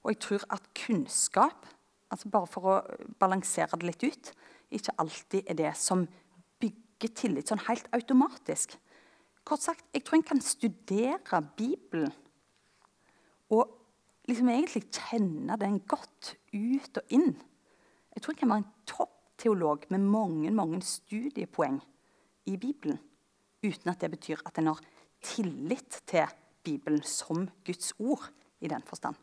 [0.05, 1.65] Og jeg tror at kunnskap,
[2.15, 2.75] altså bare for å
[3.19, 4.31] balansere det litt ut,
[4.75, 6.05] ikke alltid er det som
[6.63, 8.77] bygger tillit sånn helt automatisk.
[9.45, 12.13] Kort sagt, jeg tror en kan studere Bibelen
[13.53, 13.75] og
[14.25, 17.35] liksom egentlig kjenne den godt ut og inn.
[18.15, 21.77] Jeg tror jeg kan være en toppteolog med mange, mange studiepoeng
[22.49, 22.97] i Bibelen
[23.65, 24.81] uten at det betyr at en har
[25.25, 26.33] tillit til
[26.65, 28.29] Bibelen som Guds ord
[28.61, 29.17] i den forstand.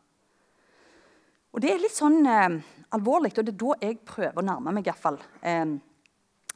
[1.53, 2.55] Og Det er litt sånn eh,
[2.97, 5.75] alvorlig, og det er da jeg prøver å nærme meg i hvert fall, eh,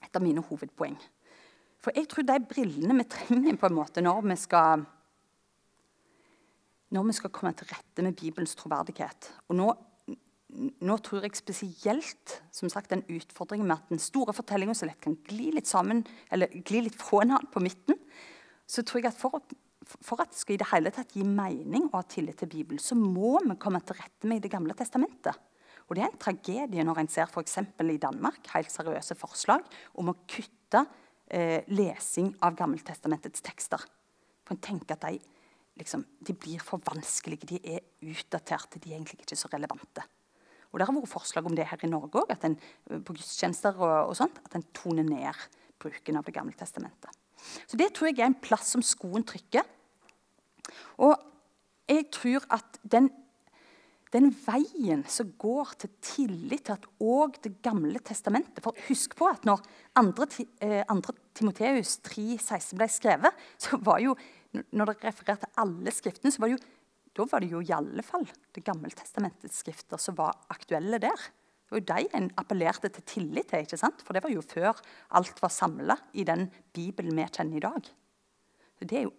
[0.01, 0.97] et av mine hovedpoeng.
[1.81, 4.85] For jeg tror de brillene vi trenger på en måte når vi skal
[6.95, 9.27] når vi skal komme til rette med Bibelens troverdighet.
[9.51, 9.67] Og nå,
[10.87, 15.01] nå tror jeg spesielt som sagt, den utfordringen med at den store fortellinga så lett
[15.03, 17.99] kan gli litt sammen, eller gli litt fra hverandre på midten.
[18.67, 19.43] Så tror jeg at for,
[19.87, 22.81] for, at det skal i det hele tatt gi mening og ha tillit til Bibelen,
[22.81, 25.35] så må vi komme til rette med Det gamle testamentet.
[25.87, 27.57] Og Det er en tragedie når en ser f.eks.
[27.63, 29.63] i Danmark helt seriøse forslag
[29.95, 30.83] om å kutte
[31.31, 33.83] eh, lesing av Gammeltestamentets tekster.
[34.43, 35.21] For en tenker at de
[35.79, 40.03] liksom, de blir for vanskelige, de er utdaterte, de er egentlig ikke så relevante.
[40.71, 44.15] Og Det har vært forslag om det her i Norge òg, på gudstjenester og, og,
[44.19, 45.47] sånt, at en toner ned
[45.79, 47.11] bruken av Det gamle testamentet.
[47.67, 49.63] Så Det tror jeg er en plass som skoen trykker.
[51.03, 51.15] Og
[51.87, 53.09] jeg tror at den,
[54.13, 59.29] den veien som går til tillit til at òg Det gamle testamentet For husk på
[59.29, 59.63] at når
[59.95, 60.47] 2.
[60.61, 60.83] Eh,
[61.37, 64.15] Timoteus 3,16 ble skrevet, så var jo
[64.73, 66.63] når det refererte alle skriftene, så var det jo,
[67.17, 71.27] da var det jo i alle fall Det gamle testamentets skrifter som var aktuelle der.
[71.67, 74.01] Det var jo de en appellerte til tillit til, ikke sant?
[74.01, 74.79] for det var jo før
[75.19, 77.89] alt var samla i den Bibelen vi kjenner i dag.
[78.79, 79.13] Så Det er jo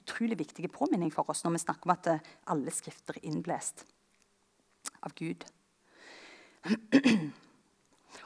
[0.00, 3.84] utrolig viktig påminning for oss når vi snakker om at eh, alle skrifter er innblest
[5.04, 5.46] av Gud.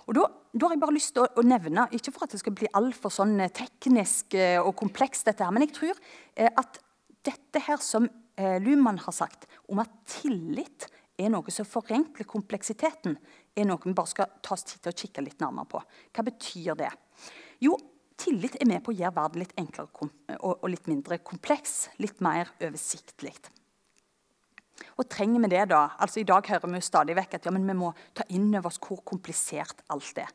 [0.04, 2.40] Og da, da, har jeg bare lyst til å, å, nevne, ikke for at det
[2.42, 6.02] skal bli altfor sånn eh, teknisk eh, og komplekst, dette her, men jeg tror
[6.34, 6.80] at
[7.24, 13.14] dette her som Luhmann har sagt, om at tillit er noe som forenkler kompleksiteten,
[13.54, 15.82] er noe vi bare skal ta oss tid til å kikke litt nærmere på.
[16.10, 16.90] Hva betyr det?
[17.62, 17.76] Jo,
[18.24, 20.08] tillit er med på å gjøre verden litt enklere
[20.40, 21.90] og, litt mindre kompleks.
[22.02, 23.34] Litt mer oversiktlig.
[24.98, 25.84] Og trenger vi det, da?
[26.02, 28.70] Altså I dag hører vi jo stadig vekk at ja, vi må ta inn over
[28.70, 30.30] oss hvor komplisert alt er.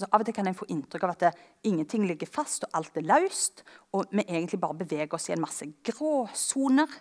[0.00, 1.30] Altså, av og til kan en få inntrykk av at det,
[1.68, 3.64] ingenting ligger fast, og alt er løst.
[3.92, 6.94] Og vi egentlig bare beveger oss i en masse gråsoner.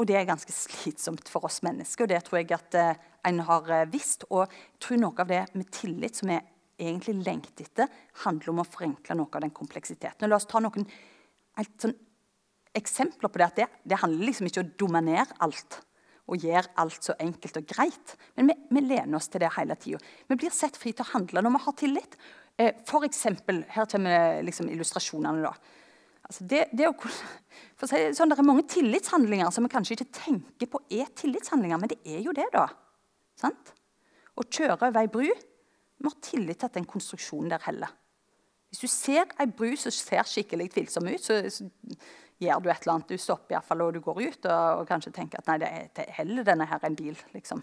[0.00, 3.42] Og det er ganske slitsomt for oss mennesker, og det tror jeg at eh, en
[3.48, 4.24] har eh, visst.
[4.30, 6.40] Og jeg tror noe av det med tillit som vi
[6.82, 10.24] egentlig lengter etter, handler om å forenkle noe av den kompleksiteten.
[10.24, 10.86] Og la oss ta noen
[11.80, 11.94] sånn,
[12.76, 13.48] eksempler på det.
[13.48, 15.80] at det, det handler liksom ikke om å dominere alt
[16.30, 18.14] og gjøre alt så enkelt og greit.
[18.38, 20.00] Men vi, vi lener oss til det hele tida.
[20.30, 22.16] Vi blir sett fri til å handle når vi har tillit.
[22.56, 25.42] Eh, for eksempel, her kommer liksom illustrasjonene.
[25.42, 25.52] da.
[26.28, 26.94] Altså det, det å,
[27.82, 31.92] si sånn, det er mange tillitshandlinger som vi kanskje ikke tenker på er tillitshandlinger, men
[31.92, 32.68] det er jo det, da.
[33.42, 33.74] Sant?
[34.38, 35.26] Å kjøre over ei bru
[36.02, 37.92] Vi har tillit til at den konstruksjonen der heller.
[38.72, 41.66] Hvis du ser ei bru som ser skikkelig tvilsom ut, så, så
[42.42, 43.12] gjør du et eller annet.
[43.12, 45.90] Du stopper iallfall, og du går ut og, og kanskje tenker at nei, det er,
[46.02, 47.18] er heller denne her en bil.
[47.36, 47.62] liksom.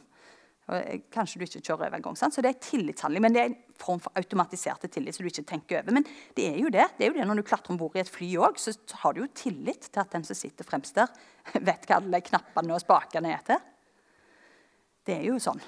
[0.70, 2.20] Og, eh, kanskje du ikke kjører over en gang.
[2.20, 2.36] Sant?
[2.36, 5.18] Så det er tillitshandling, men det er en form for automatiserte tillit.
[5.18, 5.98] som du ikke tenker over.
[5.98, 6.06] Men
[6.38, 6.86] det er jo det.
[6.98, 9.14] det er jo det Når du klatrer om bord i et fly òg, så har
[9.14, 11.10] du jo tillit til at den som sitter fremst der,
[11.68, 13.58] vet hva alle knappene og spakene er til.
[15.06, 15.62] Det er jo sånn.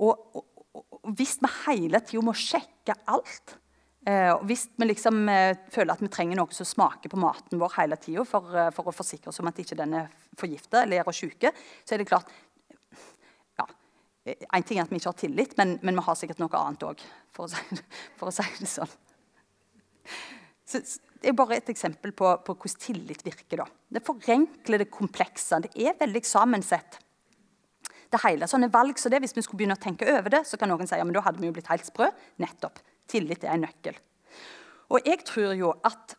[0.00, 0.55] Og, og
[1.14, 3.56] hvis vi hele tida må sjekke alt
[4.06, 7.72] og hvis vi liksom eh, føler at vi trenger noe som smaker på maten vår
[7.80, 11.02] hele tida for, eh, for, å forsikre oss om at ikke den er forgifta eller
[11.02, 11.50] er syke,
[11.82, 12.30] så er det klart
[13.58, 13.66] ja,
[14.54, 16.86] En ting er at vi ikke har tillit, men, men vi har sikkert noe annet
[16.86, 17.02] òg,
[17.34, 17.50] for,
[18.18, 18.94] for, å si det sånn.
[20.66, 20.84] Så,
[21.22, 23.64] det er bare et eksempel på, på hvordan tillit virker.
[23.64, 23.66] Da.
[23.90, 25.58] Det forenkler det komplekse.
[25.64, 26.98] Det er veldig sammensett.
[28.12, 30.58] Det hele sånne valg, så det, Hvis vi skulle begynne å tenke over det, så
[30.58, 32.10] kan noen si ja, men da hadde vi jo blitt helt sprø.
[32.42, 32.78] Nettopp.
[33.10, 33.98] Tillit er en nøkkel.
[34.94, 36.14] Og jeg tror jo at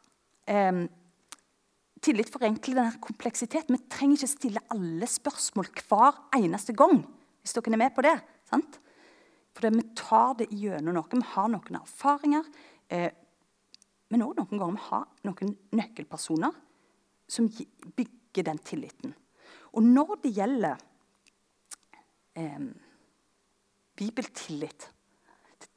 [0.51, 0.87] eh,
[2.03, 3.75] tillit forenkler denne kompleksiteten.
[3.75, 7.01] Vi trenger ikke stille alle spørsmål hver eneste gang.
[7.41, 8.17] Hvis dere er med på det.
[8.49, 8.79] sant?
[9.57, 11.09] For vi tar det gjennom noe.
[11.11, 12.45] Vi har noen erfaringer.
[12.93, 13.09] Eh,
[14.13, 16.59] men òg noen ganger vi har noen nøkkelpersoner
[17.27, 17.49] som
[17.97, 19.15] bygger den tilliten.
[19.75, 20.83] Og når det gjelder
[22.37, 22.69] eh,
[23.97, 24.89] bibeltillit,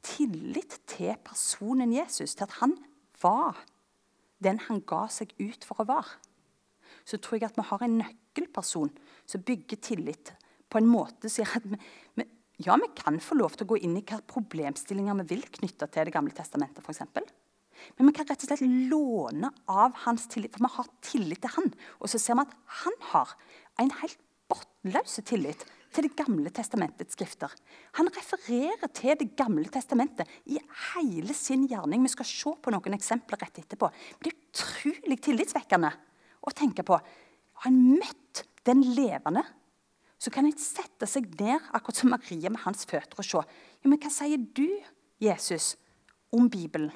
[0.01, 2.75] tillit til personen Jesus, til at han
[3.21, 3.59] var
[4.41, 6.17] den han ga seg ut for å være,
[7.05, 8.91] så tror jeg at vi har en nøkkelperson
[9.29, 10.33] som bygger tillit
[10.71, 11.79] på en måte som gjør at vi,
[12.19, 12.25] vi,
[12.65, 15.89] ja, vi kan få lov til å gå inn i hvilke problemstillinger vi vil knytte
[15.91, 16.83] til Det gamle testamentet.
[16.85, 17.25] For eksempel.
[17.97, 21.55] Men vi kan rett og slett låne av hans tillit, for vi har tillit til
[21.57, 21.71] han.
[21.99, 23.33] Og så ser vi at han har
[23.81, 27.51] en helt bunnløs tillit til Det gamle testamentets skrifter.
[27.99, 30.59] Han refererer til Det gamle testamentet i
[30.93, 32.03] hele sin gjerning.
[32.03, 33.89] Vi skal se på noen eksempler rett etterpå.
[33.91, 35.91] Men det er utrolig tillitsvekkende
[36.41, 36.97] å tenke på.
[36.97, 39.43] Har en møtt den levende,
[40.21, 43.41] så kan en sette seg ned akkurat som Maria med hans føtter og se.
[43.81, 44.67] Ja, men hva sier du,
[45.21, 45.75] Jesus,
[46.33, 46.91] om Bibelen?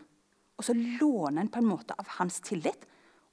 [0.55, 2.85] Og så låner en på en måte av hans tillit.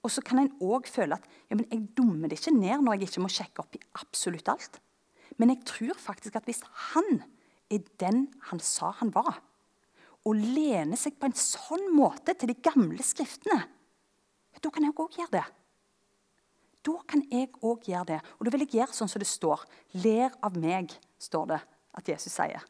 [0.02, 2.96] Og så kan en òg føle at ja, men jeg dummer det ikke ned når
[2.96, 4.80] jeg ikke må sjekke opp i absolutt alt.
[5.40, 6.62] Men jeg tror faktisk at hvis
[6.92, 7.22] han
[7.72, 9.40] er den han sa han var,
[10.22, 13.58] og lener seg på en sånn måte til de gamle skriftene,
[14.62, 15.46] da kan jeg òg gjøre det.
[16.86, 18.18] Da kan jeg òg gjøre det.
[18.38, 19.64] Og da vil jeg gjøre sånn som det står.
[20.02, 21.58] Ler av meg, står det
[21.98, 22.62] at Jesus sier.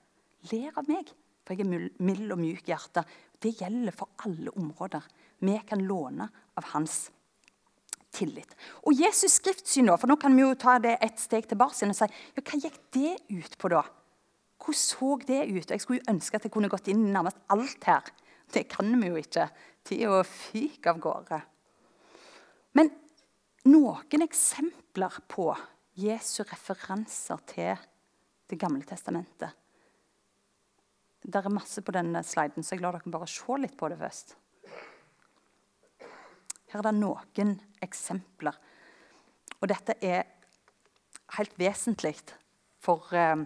[0.53, 1.11] Ler av meg,
[1.45, 3.09] for jeg er mild og mjuk i hjertet.
[3.43, 5.05] Det gjelder for alle områder.
[5.43, 7.07] Vi kan låne av hans
[8.13, 8.57] tillit.
[8.87, 12.07] Og Jesus' skriftsyn, for nå kan vi jo ta det et steg tilbake og si
[12.07, 13.83] ja, hva gikk det ut på, da?
[14.63, 15.71] Hvordan så det ut?
[15.71, 18.13] Jeg skulle jo ønske at jeg kunne gått inn i nærmest alt her.
[18.53, 19.49] Det kan vi jo ikke.
[19.83, 21.41] Tida fyker av gårde.
[22.79, 22.93] Men
[23.67, 25.51] noen eksempler på
[25.99, 27.89] Jesu referanser til
[28.53, 29.49] Det gamle testamentet.
[31.23, 33.97] Det er masse på denne sliden, så jeg lar dere bare se litt på det
[33.97, 34.35] først.
[36.73, 38.57] Her er det noen eksempler.
[39.61, 40.25] Og dette er
[41.37, 42.15] helt vesentlig
[42.81, 43.45] for, eh,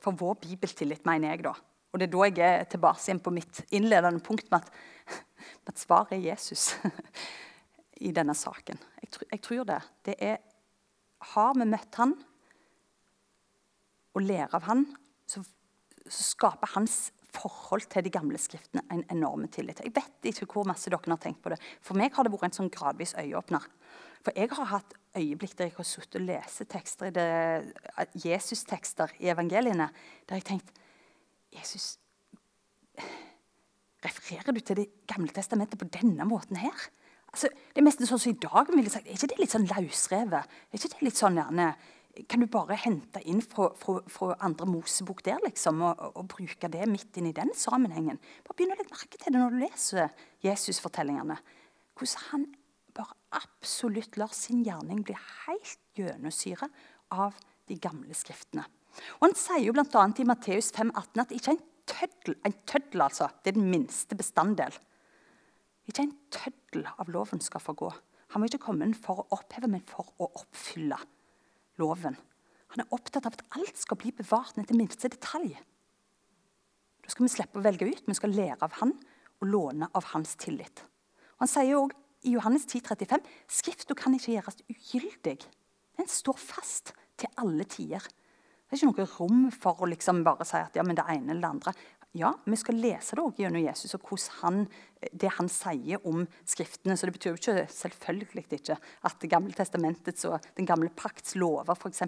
[0.00, 1.44] for vår bibeltillit, mener jeg.
[1.44, 1.52] da.
[1.92, 4.70] Og det er da jeg er tilbake igjen på mitt innledende punkt med at,
[5.64, 6.74] med at svaret er Jesus
[8.08, 8.78] i denne saken.
[9.02, 9.80] Jeg, tror, jeg tror det.
[10.04, 10.38] Det er
[11.22, 12.16] Har vi møtt han
[14.14, 14.86] og lærer av han,
[15.26, 15.44] så,
[16.08, 19.80] så skaper hans forhold til de gamle skriftene en enorm tillit.
[19.84, 21.60] Jeg vet ikke hvor masse dere har tenkt på det.
[21.84, 23.66] For meg har det vært en sånn gradvis øyeåpner.
[24.22, 27.26] For jeg har hatt øyeblikk der jeg har sittet og lest tekster i det,
[28.22, 29.90] Jesus-tekster i evangeliene,
[30.28, 30.78] der jeg har tenkt
[31.52, 31.96] Jesus
[34.02, 36.76] refererer du til Det gamle testamentet på denne måten her?
[37.32, 39.68] Altså, det er nesten sånn som i dag ville sagt, Er ikke det litt sånn
[39.68, 40.48] løsrevet?
[40.48, 41.72] Er ikke det litt sånn gjerne,
[42.28, 46.68] Kan du bare hente inn fra, fra, fra andre Mosebok der liksom, og, og, bruke
[46.68, 48.20] det midt inn i den sammenhengen?
[48.44, 50.12] Bare begynn å legge merke til det når du leser
[50.44, 51.38] Jesus-fortellingene.
[51.96, 52.46] Hvordan han
[52.92, 56.68] bare absolutt lar sin gjerning bli helt gjennomsyra
[57.16, 57.38] av
[57.70, 58.66] de gamle skriftene.
[59.20, 60.06] Og Han sier jo bl.a.
[60.20, 64.76] i Matteus 5,18 at ikke en tøddel, en tøddel altså, det er den minste bestanddel
[65.90, 67.90] ikke en tøddel av loven skal få gå.
[68.32, 70.98] Han var ikke kommet for å oppheve, men for å oppfylle
[71.80, 72.16] loven.
[72.72, 75.54] Han er opptatt av at alt skal bli bevart ned til minste detalj.
[77.02, 78.94] Da skal vi slippe å velge ut, vi skal lære av han
[79.42, 80.84] og låne av hans tillit.
[81.36, 85.40] Og han sier også i Johannes 10, 35, Skrifta kan ikke gjøres ugyldig.
[85.98, 88.04] Den står fast til alle tider.
[88.06, 91.34] Det er ikke noe rom for å liksom bare si at ja, men det ene
[91.34, 91.74] eller det andre.
[92.12, 94.10] Ja, vi skal lese det gjennom Jesus og
[94.42, 94.66] han,
[95.00, 96.96] det han sier om Skriftene.
[96.96, 101.34] Så det betyr jo ikke selvfølgelig ikke at Det gamle testamentets og Den gamle pakts
[101.40, 102.02] lover, f.eks.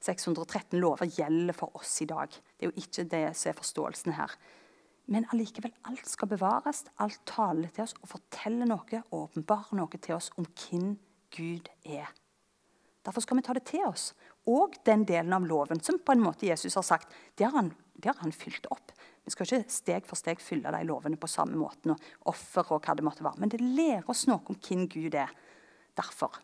[0.00, 2.30] 613 lover, gjelder for oss i dag.
[2.30, 4.30] Det er jo ikke det som er forståelsen her.
[5.10, 6.84] Men allikevel, alt skal bevares.
[7.02, 10.94] Alt taler til oss og forteller noe åpenbarer noe til oss om hvem
[11.34, 12.06] Gud er.
[13.02, 14.12] Derfor skal vi ta det til oss.
[14.46, 17.72] Og den delen av loven som på en måte Jesus har sagt, det har han,
[17.94, 18.94] det har han fylt opp.
[19.22, 21.94] Vi skal ikke steg for steg fylle de lovene på samme måten.
[21.94, 23.38] og offer og hva det måtte være.
[23.38, 25.30] Men det lærer oss noe om hvem Gud er.
[25.96, 26.40] Derfor.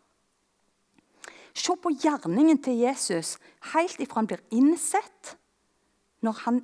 [1.53, 3.37] Se på gjerningen til Jesus
[3.73, 5.35] helt ifra han blir innsett,
[6.21, 6.59] når han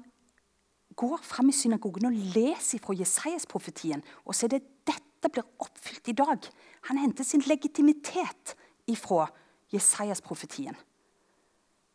[0.96, 6.16] går fram i synagogen og leser fra Jesajas-profetien, og ser det dette blir oppfylt i
[6.16, 6.48] dag.
[6.90, 8.56] Han henter sin legitimitet
[8.88, 9.28] ifra
[9.74, 10.78] Jesajas-profetien.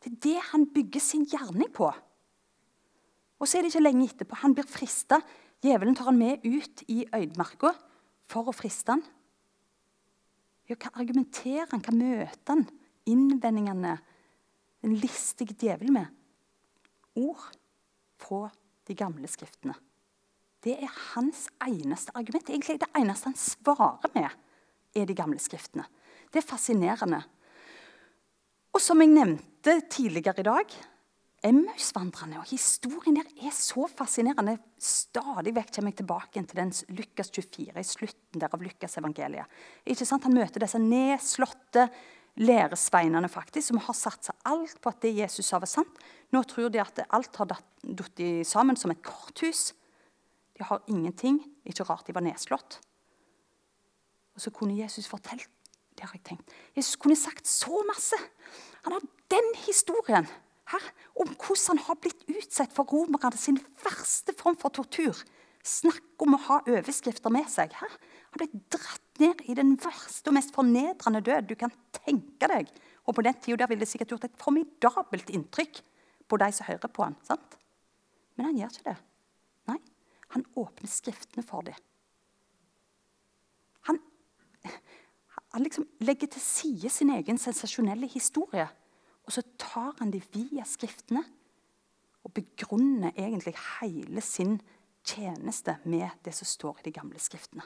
[0.00, 1.90] Det er det han bygger sin gjerning på.
[3.40, 4.36] Og så er det ikke lenge etterpå.
[4.42, 5.20] Han blir frista.
[5.64, 7.72] Djevelen tar han med ut i øydemarka
[8.30, 9.02] for å friste han.
[10.68, 11.82] Ja, hva argumenterer han?
[11.82, 12.66] Hva møter han
[13.10, 13.96] innvendingene,
[14.84, 16.12] den listige djevelen med?
[17.18, 17.48] Ord
[18.20, 18.46] fra
[18.86, 19.74] de gamle skriftene.
[20.60, 22.52] Det er hans eneste argument.
[22.52, 24.28] Egentlig det eneste han svarer med,
[24.94, 25.86] er de gamle skriftene.
[26.30, 27.22] Det er fascinerende.
[28.70, 30.74] Og som jeg nevnte tidligere i dag,
[31.42, 32.38] Emmausvandrerne.
[32.40, 34.58] Og historien der er så fascinerende.
[34.76, 39.60] Stadig vekk kommer jeg tilbake til den Lukas 24, i slutten der av Lukas-evangeliet.
[39.88, 40.26] Ikke sant?
[40.28, 41.86] Han møter disse nedslåtte
[42.40, 46.02] læresveinene faktisk, som har satsa alt på at det Jesus sa, var sant.
[46.32, 49.72] Nå tror de at alt har datt sammen som et korthus.
[50.56, 51.40] De har ingenting.
[51.64, 52.78] Ikke rart de var nedslått.
[54.36, 55.48] Og så kunne Jesus fortalt
[56.00, 56.52] det har jeg tenkt.
[56.72, 58.16] Jesus kunne sagt så masse.
[58.86, 59.02] Han har
[59.34, 60.28] den historien
[60.70, 60.86] her,
[61.18, 65.16] om hvordan han har blitt utsatt for romerne sin verste form for tortur.
[65.66, 67.74] Snakk om å ha overskrifter med seg.
[67.76, 67.96] Her.
[68.32, 72.70] Han ble dratt ned i den verste og mest fornedrende død du kan tenke deg.
[73.04, 75.82] Og på den tida ville det sikkert gjort et formidabelt inntrykk
[76.30, 77.58] på de som hører på han, sant?
[78.38, 78.98] Men han gjør ikke det.
[79.68, 79.78] Nei,
[80.36, 81.76] han åpner Skriftene for dem.
[83.88, 83.98] Han,
[85.56, 88.68] han liksom legger til side sin egen sensasjonelle historie
[89.30, 91.20] og så tar han det via Skriftene
[92.26, 94.56] og begrunner egentlig hele sin
[95.06, 97.62] tjeneste med det som står i de gamle Skriftene.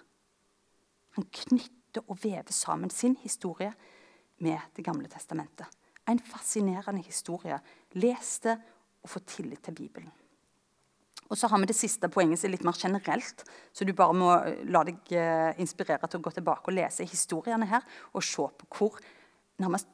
[1.17, 3.73] Han knytter og vever sammen sin historie
[4.45, 5.65] med Det gamle testamentet.
[6.07, 7.59] En fascinerende historie.
[7.93, 8.59] Les det
[9.03, 10.13] og få tillit til Bibelen.
[11.31, 13.45] Og så har vi det siste poenget som er litt mer generelt.
[13.73, 14.37] Så du bare må
[14.69, 18.69] la deg eh, inspirere til å gå tilbake og lese historiene her og se på
[18.77, 19.01] hvor
[19.57, 19.94] nærmest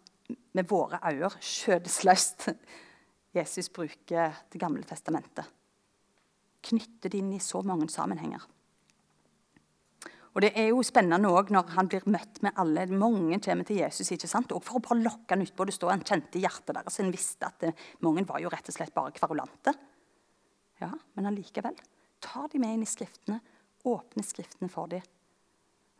[0.52, 2.48] med våre øyne skjødesløst
[3.38, 5.46] Jesus bruker Det gamle testamentet.
[6.62, 8.42] Knytter det inn i så mange sammenhenger.
[10.34, 12.86] Og Det er jo spennende også når han blir møtt med alle.
[12.86, 14.52] Mange kommer til Jesus ikke sant?
[14.54, 15.66] Og for å bare lokke han utpå.
[15.66, 16.98] Det står han kjente i hjertet deres.
[17.02, 19.74] Han visste at det, mange var jo rett og slett bare kverulante.
[20.80, 21.76] Ja, Men allikevel
[22.20, 23.40] tar de med inn i Skriftene,
[23.84, 25.02] åpner Skriftene for dem.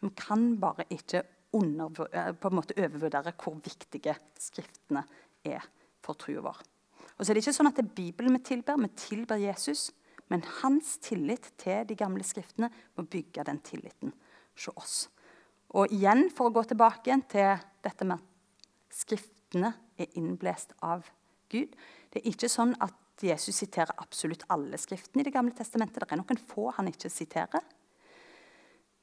[0.01, 5.05] De kan bare ikke under, eh, på en måte overvurdere hvor viktige Skriftene
[5.45, 5.65] er
[6.03, 6.61] for troa vår.
[7.19, 9.91] Og så er det ikke sånn at det er Bibelen vi tilber, vi tilber Jesus.
[10.31, 14.13] Men hans tillit til de gamle skriftene må bygge den tilliten
[14.55, 15.09] hos oss.
[15.75, 21.07] Og igjen, for å gå tilbake til dette med at skriftene er innblest av
[21.51, 21.75] Gud.
[22.11, 26.01] Det er ikke sånn at Jesus siterer absolutt alle skriftene i Det gamle testamentet.
[26.01, 27.67] Det er noen få han ikke siterer.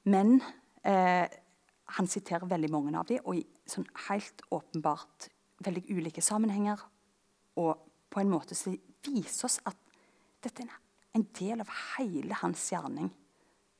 [0.07, 0.39] Men
[0.83, 1.27] eh,
[1.95, 5.29] han siterer veldig mange av dem, og i sånn helt åpenbart
[5.63, 6.81] veldig ulike sammenhenger.
[7.61, 7.79] Og
[8.11, 8.73] på en måte så
[9.07, 9.77] viser oss at
[10.43, 10.75] dette er
[11.17, 13.09] en del av hele hans gjerning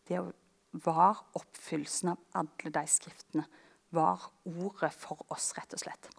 [0.08, 0.34] det
[0.72, 3.44] var oppfyllelsen av alle de skriftene.
[3.90, 6.10] Var ordet for oss, rett og slett.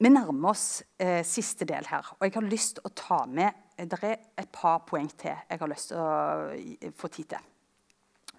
[0.00, 3.50] Vi nærmer oss eh, siste del her, og jeg har lyst til å ta med
[3.76, 7.50] eh, Det er et par poeng til jeg har lyst til å få tid til.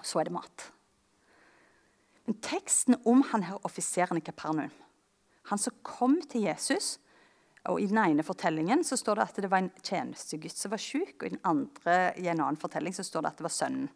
[0.02, 0.66] Så er det mat.
[2.40, 4.72] Teksten om han her offiseren i Kapernaum,
[5.50, 6.98] han som kom til Jesus
[7.70, 10.82] og I den ene fortellingen så står det at det var en tjenestegutt som var
[10.82, 13.54] syk, og i den andre i en annen fortelling så står det at det var
[13.54, 13.90] sønnen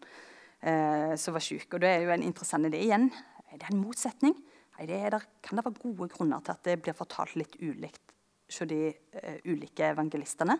[0.62, 1.72] eh, som var syk.
[1.74, 3.08] Og det er jo en interessant idé igjen.
[3.50, 4.36] Er det en motsetning?
[4.76, 8.14] Nei, det der, kan det være gode grunner til at det blir fortalt litt ulikt
[8.46, 10.60] hos de uh, ulike evangelistene.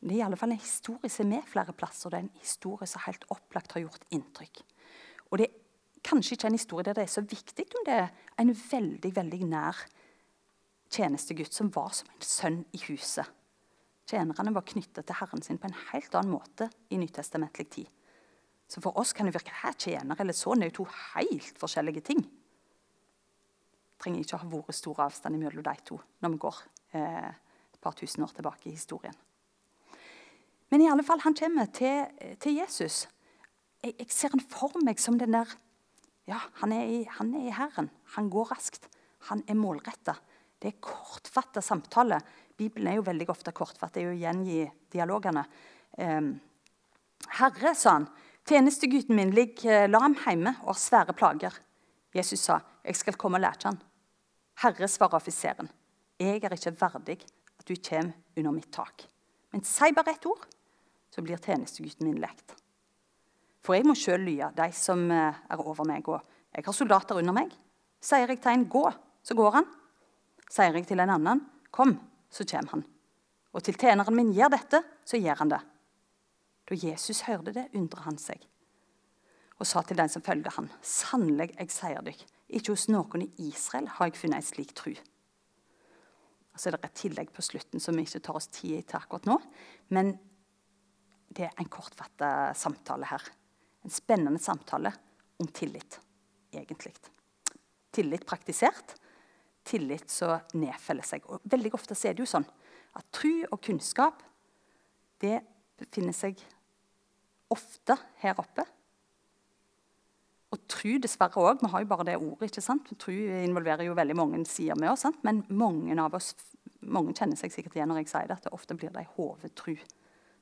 [0.00, 2.10] Det er i alle fall en historie som er med flere plasser.
[2.10, 4.64] Det er en historie som helt opplagt har gjort inntrykk.
[5.28, 5.59] Og det er
[6.10, 8.10] kanskje ikke en historie der det er så viktig om det er
[8.42, 9.84] en veldig veldig nær
[10.90, 13.26] tjenestegutt som var som en sønn i huset.
[14.10, 17.86] Tjenerne var knyttet til Herren sin på en helt annen måte i nytestamentlig tid.
[18.70, 22.04] Så for oss kan det virke her tjener eller sønn er jo to helt forskjellige
[22.10, 22.26] ting
[24.00, 26.60] trenger ikke å ha vært stor avstand mellom de to når vi går
[26.98, 27.32] eh,
[27.74, 29.16] et par tusen år tilbake i historien.
[30.70, 32.06] Men i alle fall, han kommer til,
[32.38, 33.02] til Jesus.
[33.82, 35.50] Jeg, jeg, ser han for meg som den der
[36.30, 37.88] Ja, han er, i, han er i Herren.
[38.14, 38.86] Han går raskt.
[39.30, 40.14] Han er målretta.
[40.60, 42.20] Det er kortfatta samtale.
[42.56, 44.62] Bibelen er jo veldig ofte kortfatta jo å gjengi
[44.92, 45.42] dialogene.
[45.98, 46.30] Eh,
[47.40, 48.06] Herre, sa han,
[48.46, 51.58] tjenestegutten min ligger la ham hjemme og har svære plager.
[52.14, 53.82] Jesus sa, jeg skal komme og lære han.
[54.62, 55.70] Herre, svarer offiseren,
[56.20, 57.20] jeg er ikke verdig
[57.58, 59.06] at du kommer under mitt tak.
[59.50, 60.46] Men si bare ett ord,
[61.10, 62.54] så blir tjenestegutten min lekt.
[63.60, 66.20] For jeg må sjøl lye de som eh, er over meg, og
[66.54, 67.52] jeg har soldater under meg.
[68.00, 68.92] Sier jeg til en 'gå',
[69.22, 69.66] så går han.
[70.50, 71.98] Sier jeg til en annen 'kom',
[72.30, 72.84] så kommer han.
[73.52, 75.60] Og til tjeneren min 'gjør dette', så gjør han det.
[76.70, 78.40] Da Jesus hørte det, undret han seg
[79.60, 83.48] og sa til den som følger han, 'Sannelig, jeg sier dykk, ikke hos noen i
[83.50, 84.94] Israel har jeg funnet en slik tru.
[86.50, 88.96] Og så er det et tillegg på slutten som vi ikke tar oss tid til
[88.96, 89.36] akkurat nå.
[89.90, 90.18] Men
[91.28, 93.22] det er en kortfatta samtale her.
[93.84, 94.92] En spennende samtale
[95.40, 96.00] om tillit,
[96.52, 96.92] egentlig.
[97.90, 98.94] Tillit praktisert,
[99.64, 101.24] tillit som nedfeller seg.
[101.30, 102.46] Og veldig ofte er det jo sånn
[102.98, 104.22] at tru og kunnskap
[105.22, 105.40] det
[105.80, 106.40] befinner seg
[107.50, 108.64] ofte her oppe
[110.50, 111.60] og tru dessverre òg.
[111.62, 112.50] Vi har jo bare det ordet.
[112.50, 112.88] ikke sant?
[112.98, 115.04] Tru involverer jo veldig mange sider med oss.
[115.06, 115.20] Sant?
[115.26, 116.34] Men mange av oss
[116.80, 119.76] mange kjenner seg sikkert igjen når jeg sier det, at det ofte blir det hovedtru.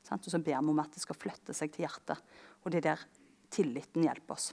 [0.06, 0.24] Sant?
[0.24, 2.22] Og så ber vi om at det skal flytte seg til hjertet.
[2.64, 3.04] Og det er der
[3.50, 4.52] tilliten hjelper oss.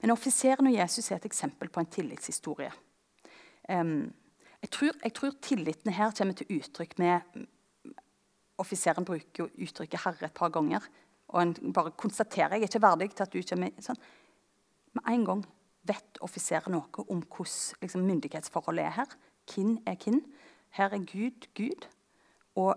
[0.00, 2.70] Men offiseren og Jesus er et eksempel på en tillitshistorie.
[3.68, 7.46] Jeg, tror, jeg tror tilliten her kommer til uttrykk med
[8.60, 10.84] Offiseren bruker uttrykket 'herre' et par ganger
[11.30, 13.98] og en bare konstaterer jeg er ikke verdig til at du kommer sånn.
[14.98, 15.42] Med en gang
[15.86, 19.14] vet offiseren noe om hvordan liksom, myndighetsforholdet er her.
[19.50, 20.20] Hvem er hvem?
[20.76, 21.86] Her er Gud Gud,
[22.58, 22.74] og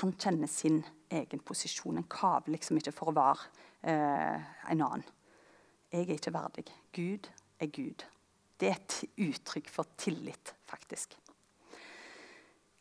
[0.00, 0.80] han kjenner sin
[1.12, 1.98] egen posisjon.
[2.00, 3.48] En kaver liksom ikke for å være
[3.92, 5.04] eh, en annen.
[5.92, 6.64] Jeg er ikke verdig.
[6.96, 7.28] Gud
[7.60, 8.06] er Gud.
[8.56, 11.18] Det er et uttrykk for tillit, faktisk.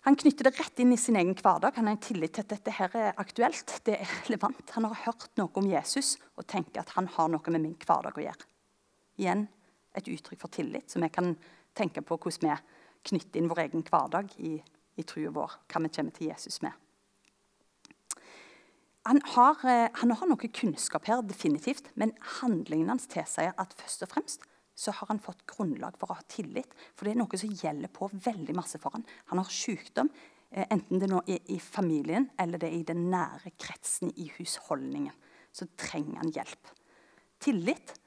[0.08, 1.76] Han knytter det rett inn i sin egen hverdag.
[1.76, 3.82] Han har en tillit til at dette her er aktuelt.
[3.86, 4.72] det er relevant.
[4.74, 8.18] Han har hørt noe om Jesus og tenker at han har noe med min hverdag
[8.18, 8.48] å gjøre.
[9.22, 9.46] Igjen
[9.94, 11.36] et uttrykk for tillit, så vi kan
[11.78, 14.56] tenke på hvordan vi knytter inn vår egen hverdag i,
[14.96, 16.74] i trua vår, hva vi kommer til Jesus med.
[19.10, 24.04] Han har, eh, han har noe kunnskap her, definitivt, men handlingen hans tilsier at først
[24.06, 24.46] og fremst
[24.78, 26.70] så har han fått grunnlag for å ha tillit.
[26.96, 29.06] For det er noe som gjelder på veldig masse for han.
[29.34, 30.10] Han har sykdom,
[30.52, 34.32] eh, enten det nå er i familien eller det er i den nære kretsen i
[34.38, 35.14] husholdningen.
[35.52, 36.74] Så trenger han hjelp.
[37.40, 37.98] Tillit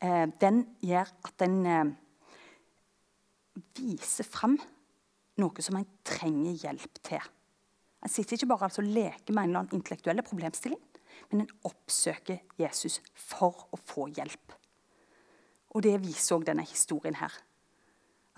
[0.00, 1.96] eh, den gjør at den
[3.76, 4.58] viser fram
[5.40, 7.24] noe som en trenger hjelp til.
[8.06, 10.78] En sitter ikke bare altså og leker med en eller annen intellektuell problemstilling,
[11.32, 14.54] men en oppsøker Jesus for å få hjelp.
[15.74, 17.34] Og det viser òg denne historien her.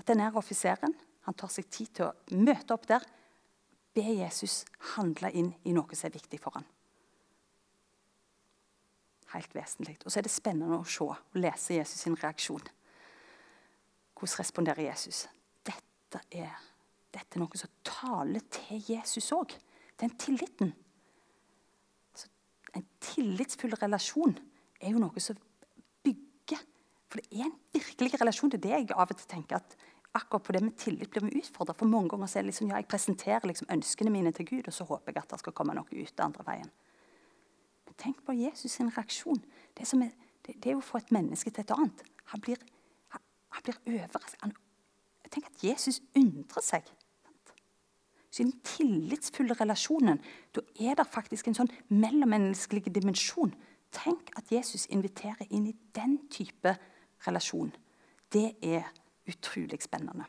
[0.00, 0.96] At denne offiseren
[1.26, 3.04] han tar seg tid til å møte opp der,
[3.92, 4.62] be Jesus
[4.94, 6.64] handle inn i noe som er viktig for ham.
[9.34, 9.98] Helt vesentlig.
[10.06, 12.64] Og så er det spennende å se og lese Jesus sin reaksjon.
[14.16, 15.26] Hvordan responderer Jesus?
[15.66, 16.56] Dette er,
[17.14, 19.54] dette er noe som taler til Jesus òg.
[19.98, 20.72] Den tilliten.
[22.14, 22.28] Så
[22.76, 24.36] en tillitsfull relasjon
[24.80, 25.38] er jo noe som
[26.04, 26.60] bygger.
[27.08, 29.76] for det er en virkelig relasjon til det jeg av og til tenker at
[30.14, 31.74] akkurat på det med tillit blir vi utfordra.
[31.74, 34.68] For mange ganger så er det liksom, ja, jeg presenterer liksom ønskene mine til Gud,
[34.68, 36.70] og så håper jeg at det skal komme noe ut den andre veien.
[37.86, 39.40] Men Tenk på Jesus sin reaksjon.
[39.76, 40.10] Det, er,
[40.46, 42.04] det, det er jo for et menneske til et annet.
[42.32, 42.60] Han blir,
[43.14, 43.24] han,
[43.56, 44.58] han blir overrasket.
[45.28, 46.88] Tenk at Jesus undrer seg.
[48.30, 50.20] Så I den tillitsfulle relasjonen
[50.54, 53.54] da er det faktisk en sånn mellommenneskelig dimensjon.
[53.94, 56.76] Tenk at Jesus inviterer inn i den type
[57.26, 57.72] relasjon.
[58.28, 58.90] Det er
[59.28, 60.28] utrolig spennende.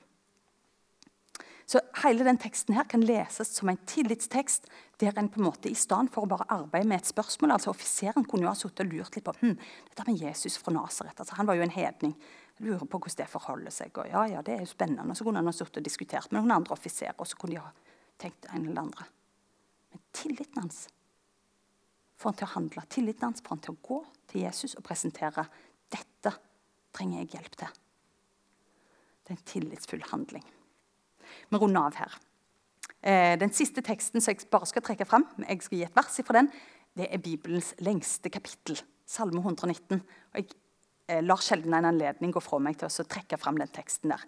[1.70, 4.66] Så Hele den teksten her kan leses som en tillitstekst,
[5.00, 7.70] der en på en måte i stedet for å bare arbeide med et spørsmål altså
[7.70, 9.54] Offiseren kunne jo ha sittet og lurt litt på hm,
[9.92, 11.20] dette med Jesus fra Nasaret.
[11.20, 12.16] Altså, han var jo en hedning.
[12.58, 14.02] Jeg lurer på hvordan det forholder seg.
[14.02, 15.14] og ja, ja, det er jo spennende.
[15.16, 17.14] Så kunne han ha sittet og diskutert med noen andre offiserer.
[17.20, 17.70] og så kunne de ha
[18.20, 19.08] tenkt en eller andre.
[19.92, 20.88] Men tilliten hans
[22.20, 22.86] får han til å handle.
[22.92, 24.00] Tilliten hans får han til å gå
[24.30, 25.48] til Jesus og presentere
[25.90, 26.34] dette
[26.96, 27.78] trenger jeg hjelp til.
[29.24, 30.46] Det er en tillitsfull handling.
[31.50, 32.18] Vi runder av her.
[33.00, 36.18] Eh, den siste teksten som jeg bare skal trekke fram, jeg skal gi et vers
[36.20, 36.50] ifra den,
[36.98, 40.02] det er Bibelens lengste kapittel, Salme 119.
[40.34, 40.50] Og jeg
[41.08, 44.26] eh, lar sjelden en anledning gå fra meg til å trekke fram den teksten der.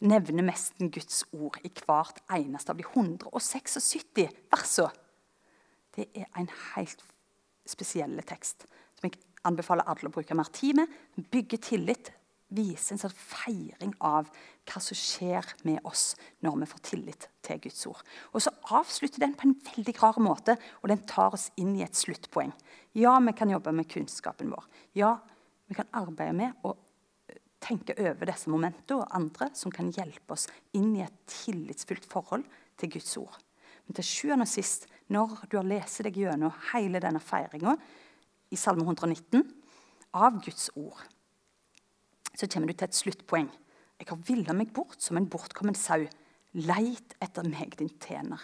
[0.00, 3.78] Nevner mesten Guds ord i hvert eneste av de 176
[4.52, 4.90] versene.
[5.94, 7.04] Det er en helt
[7.70, 8.66] spesiell tekst
[8.98, 10.90] som jeg anbefaler alle å bruke mer tid med.
[11.30, 12.10] Bygge tillit
[12.54, 14.28] vise en sånn feiring av
[14.68, 16.14] hva som skjer med oss
[16.44, 18.02] når vi får tillit til Guds ord.
[18.32, 21.84] Og så avslutter den på en veldig rar måte, og den tar oss inn i
[21.86, 22.52] et sluttpoeng.
[22.98, 24.68] Ja, vi kan jobbe med kunnskapen vår.
[24.98, 25.16] Ja,
[25.68, 26.74] vi kan arbeide med å
[27.64, 30.46] tenke over disse momentene og andre som kan hjelpe oss
[30.76, 32.44] inn i et tillitsfullt forhold
[32.80, 33.38] til Guds ord.
[33.86, 37.76] Men til sjuende og sist, når du har lest deg gjennom hele denne feiringa
[38.52, 39.42] i Salme 119
[40.16, 41.00] av Guds ord,
[42.34, 43.50] så kommer du til et sluttpoeng.
[44.00, 46.02] Jeg har villa meg bort som en bortkommen sau.
[46.54, 48.42] Leit etter meg, din tjener.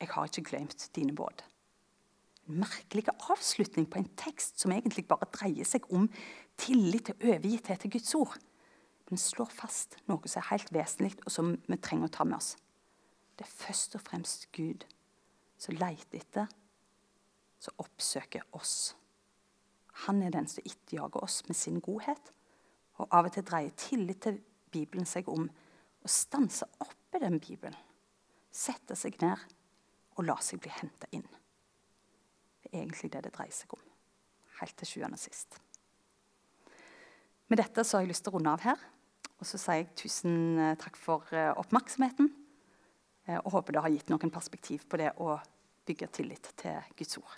[0.00, 1.42] Jeg har ikke glemt dine båd.
[2.50, 6.08] Merkelig avslutning på en tekst som egentlig bare dreier seg om
[6.60, 8.34] tillit og overgitthet til Guds ord.
[9.10, 12.38] Men slår fast noe som er helt vesentlig, og som vi trenger å ta med
[12.38, 12.54] oss.
[13.36, 14.86] Det er først og fremst Gud
[15.60, 16.48] som leiter etter,
[17.60, 18.94] som oppsøker oss.
[20.06, 22.32] Han er den som etterjager oss med sin godhet
[22.98, 24.40] og av og til dreier tillit til
[24.74, 27.76] Bibelen seg om å stanse opp i den Bibelen.
[28.54, 29.40] Sette seg ned
[30.14, 31.26] og la seg bli henta inn.
[32.62, 33.82] Det er egentlig det det dreier seg om.
[34.60, 35.58] Helt til sjuende og sist.
[37.50, 38.84] Med dette så har jeg lyst til å runde av her.
[39.44, 42.30] Og så sier jeg tusen eh, takk for eh, oppmerksomheten.
[43.28, 45.34] Eh, og håper det har gitt noen perspektiv på det å
[45.84, 47.34] bygge tillit til Guds ord.